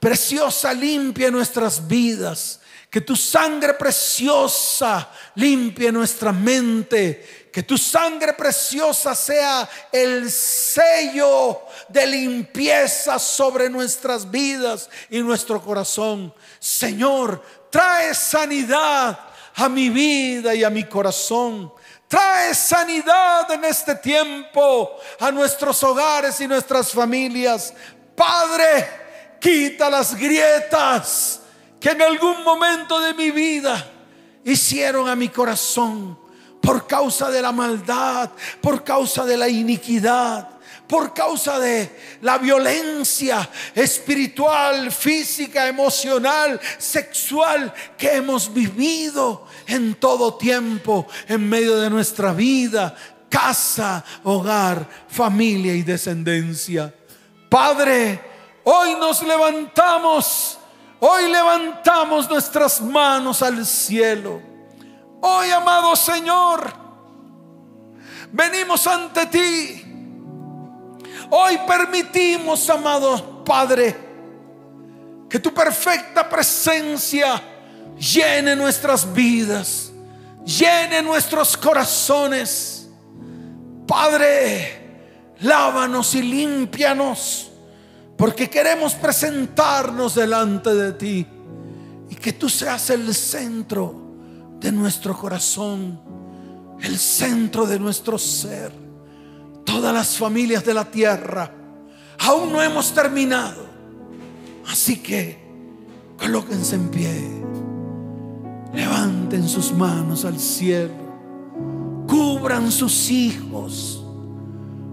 preciosa 0.00 0.72
limpie 0.72 1.30
nuestras 1.30 1.86
vidas. 1.86 2.60
Que 2.96 3.02
tu 3.02 3.14
sangre 3.14 3.74
preciosa 3.74 5.10
limpie 5.34 5.92
nuestra 5.92 6.32
mente 6.32 7.50
que 7.52 7.62
tu 7.62 7.76
sangre 7.76 8.32
preciosa 8.32 9.14
sea 9.14 9.68
el 9.92 10.30
sello 10.30 11.60
de 11.90 12.06
limpieza 12.06 13.18
sobre 13.18 13.68
nuestras 13.68 14.30
vidas 14.30 14.88
y 15.10 15.18
nuestro 15.20 15.60
corazón. 15.60 16.32
Señor, 16.58 17.42
trae 17.68 18.14
sanidad 18.14 19.18
a 19.56 19.68
mi 19.68 19.90
vida 19.90 20.54
y 20.54 20.64
a 20.64 20.70
mi 20.70 20.84
corazón. 20.84 21.70
Trae 22.08 22.54
sanidad 22.54 23.50
en 23.50 23.66
este 23.66 23.96
tiempo 23.96 24.98
a 25.20 25.30
nuestros 25.30 25.82
hogares 25.82 26.40
y 26.40 26.48
nuestras 26.48 26.92
familias. 26.92 27.74
Padre, 28.16 28.88
quita 29.38 29.90
las 29.90 30.14
grietas 30.14 31.42
que 31.86 31.92
en 31.92 32.02
algún 32.02 32.42
momento 32.42 32.98
de 32.98 33.14
mi 33.14 33.30
vida 33.30 33.88
hicieron 34.44 35.08
a 35.08 35.14
mi 35.14 35.28
corazón 35.28 36.18
por 36.60 36.84
causa 36.84 37.30
de 37.30 37.40
la 37.40 37.52
maldad, 37.52 38.28
por 38.60 38.82
causa 38.82 39.24
de 39.24 39.36
la 39.36 39.48
iniquidad, 39.48 40.48
por 40.88 41.14
causa 41.14 41.60
de 41.60 42.18
la 42.22 42.38
violencia 42.38 43.48
espiritual, 43.72 44.90
física, 44.90 45.68
emocional, 45.68 46.60
sexual 46.76 47.72
que 47.96 48.16
hemos 48.16 48.52
vivido 48.52 49.46
en 49.68 49.94
todo 49.94 50.34
tiempo 50.34 51.06
en 51.28 51.48
medio 51.48 51.76
de 51.76 51.88
nuestra 51.88 52.32
vida, 52.32 52.96
casa, 53.30 54.04
hogar, 54.24 54.88
familia 55.06 55.72
y 55.72 55.84
descendencia. 55.84 56.92
Padre, 57.48 58.20
hoy 58.64 58.96
nos 58.96 59.22
levantamos, 59.22 60.58
hoy 61.00 61.30
levantamos 61.30 62.28
nuestras 62.28 62.80
manos 62.80 63.42
al 63.42 63.64
cielo 63.64 64.56
Hoy, 65.20 65.50
amado 65.50 65.96
Señor, 65.96 66.72
venimos 68.30 68.86
ante 68.86 69.26
ti. 69.26 69.82
Hoy 71.30 71.58
permitimos, 71.66 72.70
amado 72.70 73.44
Padre, 73.44 73.96
que 75.28 75.40
tu 75.40 75.52
perfecta 75.52 76.28
presencia 76.28 77.42
llene 77.98 78.54
nuestras 78.54 79.12
vidas, 79.12 79.90
llene 80.44 81.02
nuestros 81.02 81.56
corazones. 81.56 82.88
Padre, 83.86 85.34
lávanos 85.40 86.14
y 86.14 86.22
límpianos, 86.22 87.50
porque 88.16 88.48
queremos 88.48 88.94
presentarnos 88.94 90.14
delante 90.14 90.74
de 90.74 90.92
ti 90.92 91.26
y 92.08 92.14
que 92.14 92.32
tú 92.32 92.48
seas 92.48 92.90
el 92.90 93.14
centro 93.14 93.94
de 94.58 94.72
nuestro 94.72 95.16
corazón, 95.16 96.00
el 96.80 96.98
centro 96.98 97.66
de 97.66 97.78
nuestro 97.78 98.18
ser. 98.18 98.72
Todas 99.64 99.92
las 99.92 100.16
familias 100.16 100.64
de 100.64 100.74
la 100.74 100.84
tierra, 100.84 101.52
aún 102.20 102.52
no 102.52 102.62
hemos 102.62 102.92
terminado. 102.92 103.66
Así 104.68 104.96
que 104.98 105.38
colóquense 106.16 106.76
en 106.76 106.88
pie. 106.88 107.42
Levanten 108.72 109.48
sus 109.48 109.72
manos 109.72 110.24
al 110.24 110.38
cielo. 110.38 110.94
Cubran 112.06 112.70
sus 112.70 113.10
hijos. 113.10 114.02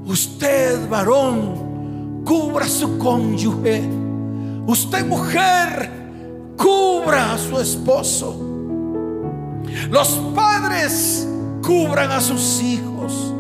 Usted, 0.06 0.90
varón, 0.90 1.73
cubra 2.24 2.68
su 2.68 2.98
cónyuge. 2.98 3.84
Usted, 4.66 5.06
mujer, 5.06 5.90
cubra 6.58 7.34
a 7.34 7.38
su 7.38 7.60
esposo. 7.60 8.36
Los 9.90 10.10
padres 10.36 11.28
cubran 11.62 12.12
a 12.12 12.22
sus 12.22 12.62
hijos. 12.62 13.34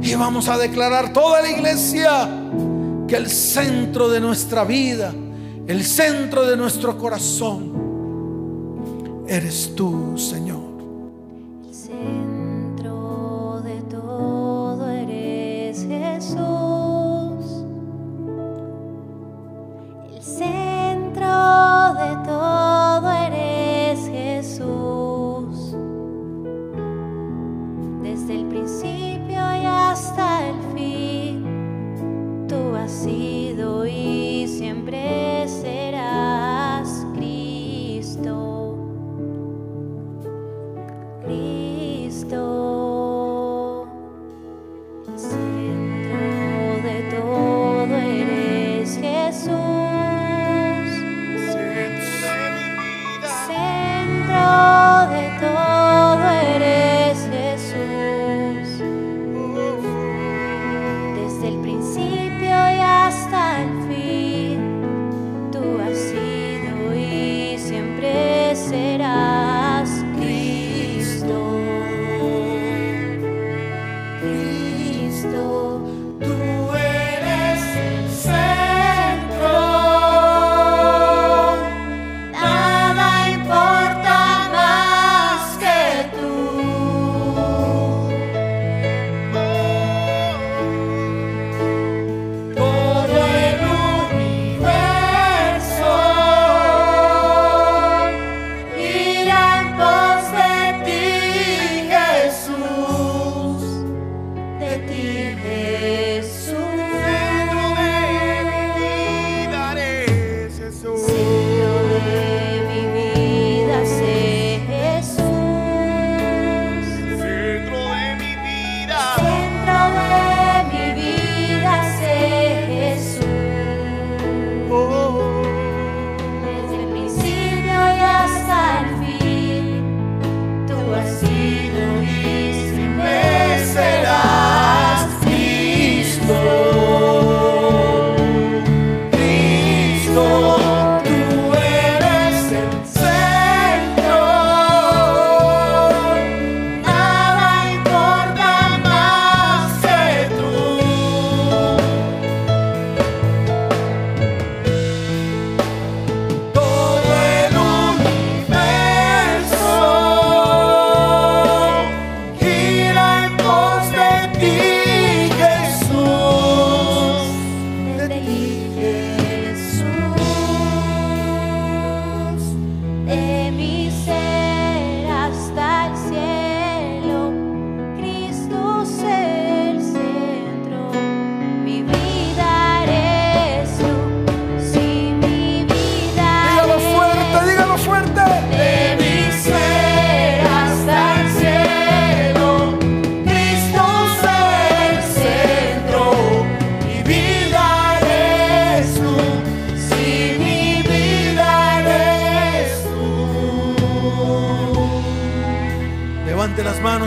Y 0.00 0.14
vamos 0.14 0.48
a 0.48 0.56
declarar 0.56 1.12
toda 1.12 1.42
la 1.42 1.50
iglesia 1.50 2.28
que 3.06 3.16
el 3.16 3.28
centro 3.28 4.08
de 4.08 4.20
nuestra 4.20 4.64
vida, 4.64 5.12
el 5.66 5.84
centro 5.84 6.46
de 6.46 6.56
nuestro 6.56 6.96
corazón, 6.96 7.72
eres 9.28 9.74
tú, 9.74 10.16
Señor. 10.16 10.67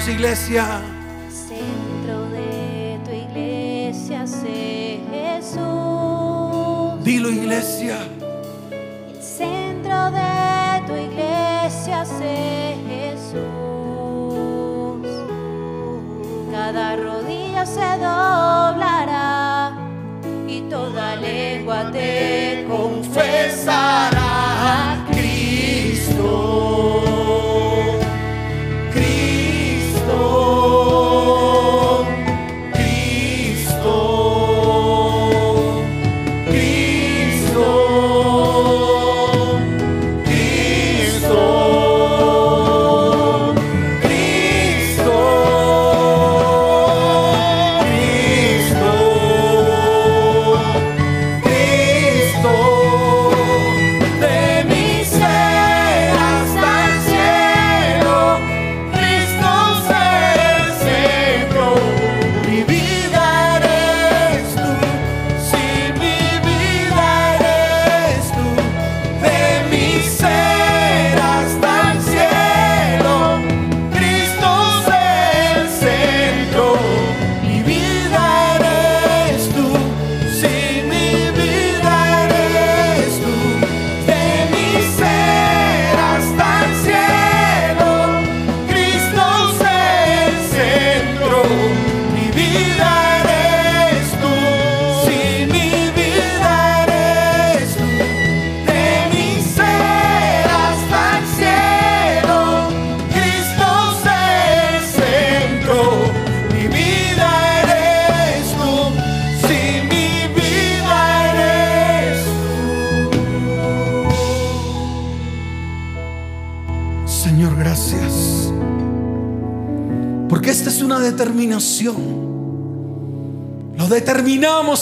Manos, 0.01 0.15
iglesia. 0.15 0.81
Centro 1.29 2.25
de 2.31 2.99
tu 3.05 3.11
iglesia, 3.11 4.25
sé 4.25 4.99
Jesús. 5.11 7.03
Dilo, 7.03 7.29
iglesia. 7.29 7.97
El 8.71 9.21
centro 9.21 10.09
de 10.11 10.81
tu 10.87 10.95
iglesia, 10.95 12.05
sé 12.05 12.77
Jesús. 12.87 13.41
Cada 16.51 16.95
rodilla 16.95 17.65
se 17.65 17.97
doblará 17.97 19.73
y 20.47 20.61
toda 20.61 21.15
lengua 21.17 21.91
te 21.91 22.65
confesará. 22.67 24.10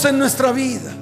En 0.06 0.20
nuestra 0.20 0.52
vida. 0.52 0.94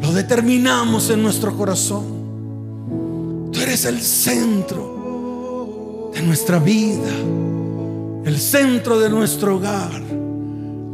Lo 0.00 0.12
determinamos 0.12 1.10
en 1.10 1.22
nuestro 1.22 1.56
corazón. 1.56 3.50
Tú 3.52 3.60
eres 3.60 3.84
el 3.84 4.00
centro 4.00 4.90
de 6.14 6.22
nuestra 6.22 6.58
vida. 6.58 7.10
El 8.24 8.38
centro 8.38 8.98
de 8.98 9.10
nuestro 9.10 9.56
hogar. 9.56 10.02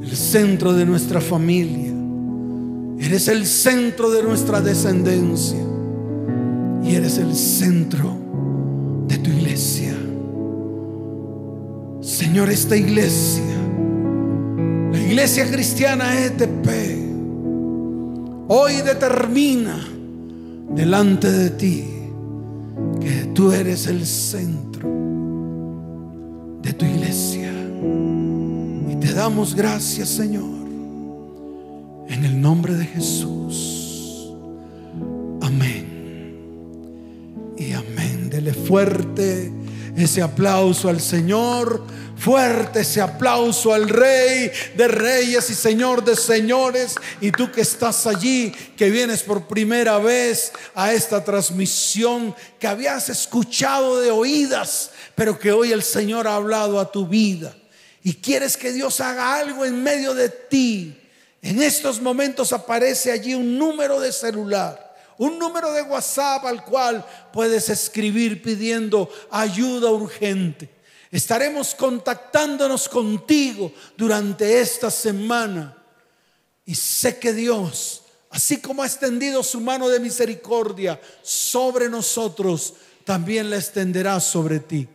El 0.03 0.17
centro 0.17 0.73
de 0.73 0.85
nuestra 0.87 1.21
familia. 1.21 1.93
Eres 2.99 3.29
el 3.29 3.47
centro 3.47 4.11
de 4.11 4.23
nuestra 4.23 4.61
descendencia. 4.61 5.65
Y 6.83 6.95
eres 6.95 7.19
el 7.19 7.35
centro 7.35 8.17
de 9.09 9.19
tu 9.19 9.31
iglesia. 9.31 9.95
Señor, 12.01 12.51
esta 12.51 12.77
iglesia, 12.77 13.43
iglesia 15.17 15.51
cristiana 15.51 16.27
ETP, 16.27 16.69
hoy 18.49 18.83
determina 18.83 19.83
delante 20.75 21.33
de 21.33 21.49
ti 21.49 21.87
que 23.01 23.31
tú 23.33 23.51
eres 23.51 23.87
el 23.87 24.05
centro 24.05 24.87
de 26.61 26.71
tu 26.75 26.85
iglesia. 26.85 27.51
Y 28.91 28.97
te 28.97 29.15
damos 29.15 29.55
gracias, 29.55 30.11
Señor, 30.11 30.45
en 32.09 32.23
el 32.23 32.39
nombre 32.39 32.75
de 32.75 32.85
Jesús. 32.85 34.35
Amén. 35.41 36.37
Y 37.57 37.73
amén. 37.73 38.29
Dele 38.29 38.53
fuerte 38.53 39.51
ese 39.97 40.21
aplauso 40.21 40.91
al 40.91 41.01
Señor, 41.01 41.87
fuerte 42.27 42.81
ese 42.81 43.01
aplauso 43.01 43.73
al 43.73 43.89
Rey 43.89 44.51
de 44.75 44.89
Reyes 44.89 45.49
y 45.49 45.55
Señor 45.55 46.03
de 46.03 46.17
Señores. 46.17 46.97
Y 47.21 47.31
tú 47.31 47.53
que 47.53 47.61
estás 47.61 48.05
allí, 48.05 48.51
que 48.77 48.91
vienes 48.91 49.23
por 49.23 49.47
primera 49.47 49.99
vez 49.99 50.51
a 50.75 50.93
esta 50.93 51.23
transmisión, 51.23 52.35
que 52.59 52.67
habías 52.67 53.09
escuchado 53.11 54.01
de 54.01 54.11
oídas, 54.11 54.91
pero 55.15 55.39
que 55.39 55.53
hoy 55.53 55.71
el 55.71 55.85
Señor 55.85 56.27
ha 56.27 56.35
hablado 56.35 56.81
a 56.81 56.91
tu 56.91 57.07
vida. 57.07 57.55
Y 58.03 58.15
quieres 58.15 58.57
que 58.57 58.73
Dios 58.73 59.01
haga 59.01 59.37
algo 59.37 59.65
en 59.65 59.81
medio 59.81 60.13
de 60.13 60.29
ti. 60.29 61.01
En 61.43 61.63
estos 61.63 62.01
momentos 62.01 62.53
aparece 62.53 63.13
allí 63.13 63.37
un 63.37 63.57
número 63.57 64.01
de 64.01 64.11
celular 64.11 64.85
un 65.19 65.39
número 65.39 65.73
de 65.73 65.81
WhatsApp 65.81 66.45
al 66.45 66.63
cual 66.63 67.03
puedes 67.33 67.71
escribir 67.71 68.43
pidiendo 68.43 69.09
ayuda 69.31 69.91
urgente. 69.91 70.76
Estaremos 71.17 71.75
contactándonos 71.75 72.91
contigo 72.91 73.73
durante 73.97 74.61
esta 74.61 74.91
semana. 74.91 75.75
Y 76.67 76.75
sé 76.75 77.19
que 77.19 77.33
Dios, 77.33 78.03
así 78.29 78.61
como 78.61 78.83
ha 78.83 78.87
extendido 78.87 79.43
su 79.43 79.63
mano 79.63 79.89
de 79.89 79.99
misericordia 79.99 81.01
sobre 81.23 81.89
nosotros, 81.89 82.75
también 83.07 83.49
la 83.49 83.57
extenderá 83.57 84.21
sobre 84.21 84.61
ti. 84.61 84.87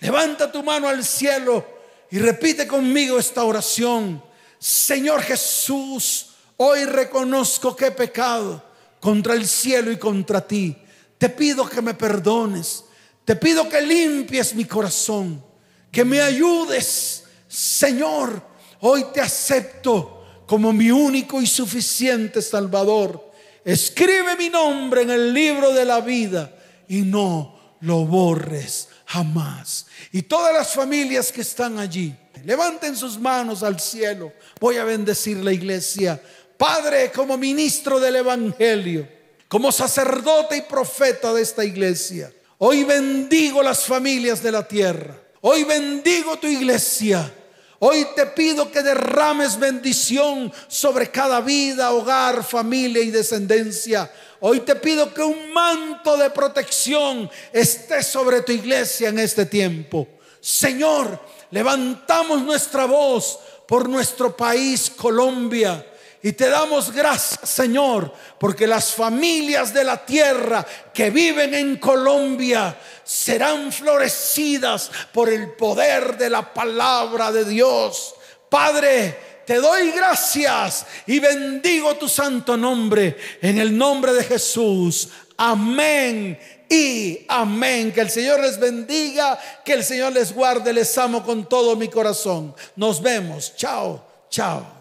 Levanta 0.00 0.52
tu 0.52 0.62
mano 0.62 0.86
al 0.86 1.02
cielo 1.02 1.66
y 2.10 2.18
repite 2.18 2.66
conmigo 2.66 3.18
esta 3.18 3.44
oración. 3.44 4.22
Señor 4.58 5.22
Jesús, 5.22 6.32
hoy 6.58 6.84
reconozco 6.84 7.74
que 7.74 7.86
he 7.86 7.92
pecado 7.92 8.62
contra 9.00 9.32
el 9.32 9.48
cielo 9.48 9.90
y 9.90 9.96
contra 9.96 10.46
ti. 10.46 10.76
Te 11.16 11.30
pido 11.30 11.66
que 11.66 11.80
me 11.80 11.94
perdones. 11.94 12.84
Te 13.24 13.34
pido 13.34 13.66
que 13.66 13.80
limpies 13.80 14.54
mi 14.54 14.66
corazón. 14.66 15.48
Que 15.90 16.04
me 16.04 16.20
ayudes. 16.20 17.24
Señor, 17.48 18.42
hoy 18.80 19.06
te 19.12 19.20
acepto 19.20 20.24
como 20.46 20.72
mi 20.72 20.90
único 20.90 21.40
y 21.40 21.46
suficiente 21.46 22.42
Salvador. 22.42 23.30
Escribe 23.64 24.36
mi 24.36 24.48
nombre 24.48 25.02
en 25.02 25.10
el 25.10 25.32
libro 25.32 25.72
de 25.72 25.84
la 25.84 26.00
vida 26.00 26.54
y 26.88 27.02
no 27.02 27.76
lo 27.80 28.04
borres 28.04 28.88
jamás. 29.06 29.86
Y 30.12 30.22
todas 30.22 30.54
las 30.54 30.72
familias 30.72 31.32
que 31.32 31.40
están 31.40 31.78
allí, 31.78 32.14
levanten 32.44 32.96
sus 32.96 33.18
manos 33.18 33.62
al 33.62 33.78
cielo. 33.80 34.32
Voy 34.60 34.76
a 34.76 34.84
bendecir 34.84 35.38
la 35.38 35.52
iglesia. 35.52 36.20
Padre, 36.56 37.10
como 37.10 37.36
ministro 37.36 37.98
del 37.98 38.16
Evangelio, 38.16 39.08
como 39.48 39.72
sacerdote 39.72 40.56
y 40.56 40.62
profeta 40.62 41.32
de 41.32 41.42
esta 41.42 41.64
iglesia, 41.64 42.32
hoy 42.58 42.84
bendigo 42.84 43.62
las 43.62 43.84
familias 43.84 44.42
de 44.42 44.52
la 44.52 44.66
tierra. 44.66 45.19
Hoy 45.42 45.64
bendigo 45.64 46.38
tu 46.38 46.46
iglesia. 46.46 47.34
Hoy 47.78 48.06
te 48.14 48.26
pido 48.26 48.70
que 48.70 48.82
derrames 48.82 49.58
bendición 49.58 50.52
sobre 50.68 51.10
cada 51.10 51.40
vida, 51.40 51.92
hogar, 51.92 52.44
familia 52.44 53.02
y 53.02 53.10
descendencia. 53.10 54.10
Hoy 54.40 54.60
te 54.60 54.76
pido 54.76 55.14
que 55.14 55.22
un 55.22 55.50
manto 55.50 56.18
de 56.18 56.28
protección 56.28 57.30
esté 57.54 58.02
sobre 58.02 58.42
tu 58.42 58.52
iglesia 58.52 59.08
en 59.08 59.18
este 59.18 59.46
tiempo. 59.46 60.06
Señor, 60.40 61.18
levantamos 61.50 62.42
nuestra 62.42 62.84
voz 62.84 63.38
por 63.66 63.88
nuestro 63.88 64.36
país, 64.36 64.90
Colombia. 64.90 65.86
Y 66.22 66.32
te 66.32 66.50
damos 66.50 66.92
gracias, 66.92 67.48
Señor, 67.48 68.12
porque 68.38 68.66
las 68.66 68.92
familias 68.92 69.72
de 69.72 69.84
la 69.84 70.04
tierra 70.04 70.66
que 70.92 71.08
viven 71.08 71.54
en 71.54 71.76
Colombia 71.76 72.76
serán 73.04 73.72
florecidas 73.72 74.90
por 75.12 75.30
el 75.30 75.52
poder 75.52 76.18
de 76.18 76.28
la 76.28 76.52
palabra 76.52 77.32
de 77.32 77.46
Dios. 77.46 78.14
Padre, 78.50 79.16
te 79.46 79.56
doy 79.56 79.92
gracias 79.92 80.86
y 81.06 81.18
bendigo 81.20 81.96
tu 81.96 82.08
santo 82.08 82.54
nombre 82.54 83.16
en 83.40 83.58
el 83.58 83.76
nombre 83.76 84.12
de 84.12 84.24
Jesús. 84.24 85.08
Amén 85.38 86.38
y 86.68 87.24
amén. 87.28 87.92
Que 87.92 88.02
el 88.02 88.10
Señor 88.10 88.40
les 88.40 88.60
bendiga, 88.60 89.38
que 89.64 89.72
el 89.72 89.84
Señor 89.84 90.12
les 90.12 90.34
guarde. 90.34 90.72
Les 90.72 90.96
amo 90.98 91.24
con 91.24 91.48
todo 91.48 91.76
mi 91.76 91.88
corazón. 91.88 92.54
Nos 92.76 93.00
vemos. 93.00 93.56
Chao, 93.56 94.04
chao. 94.28 94.78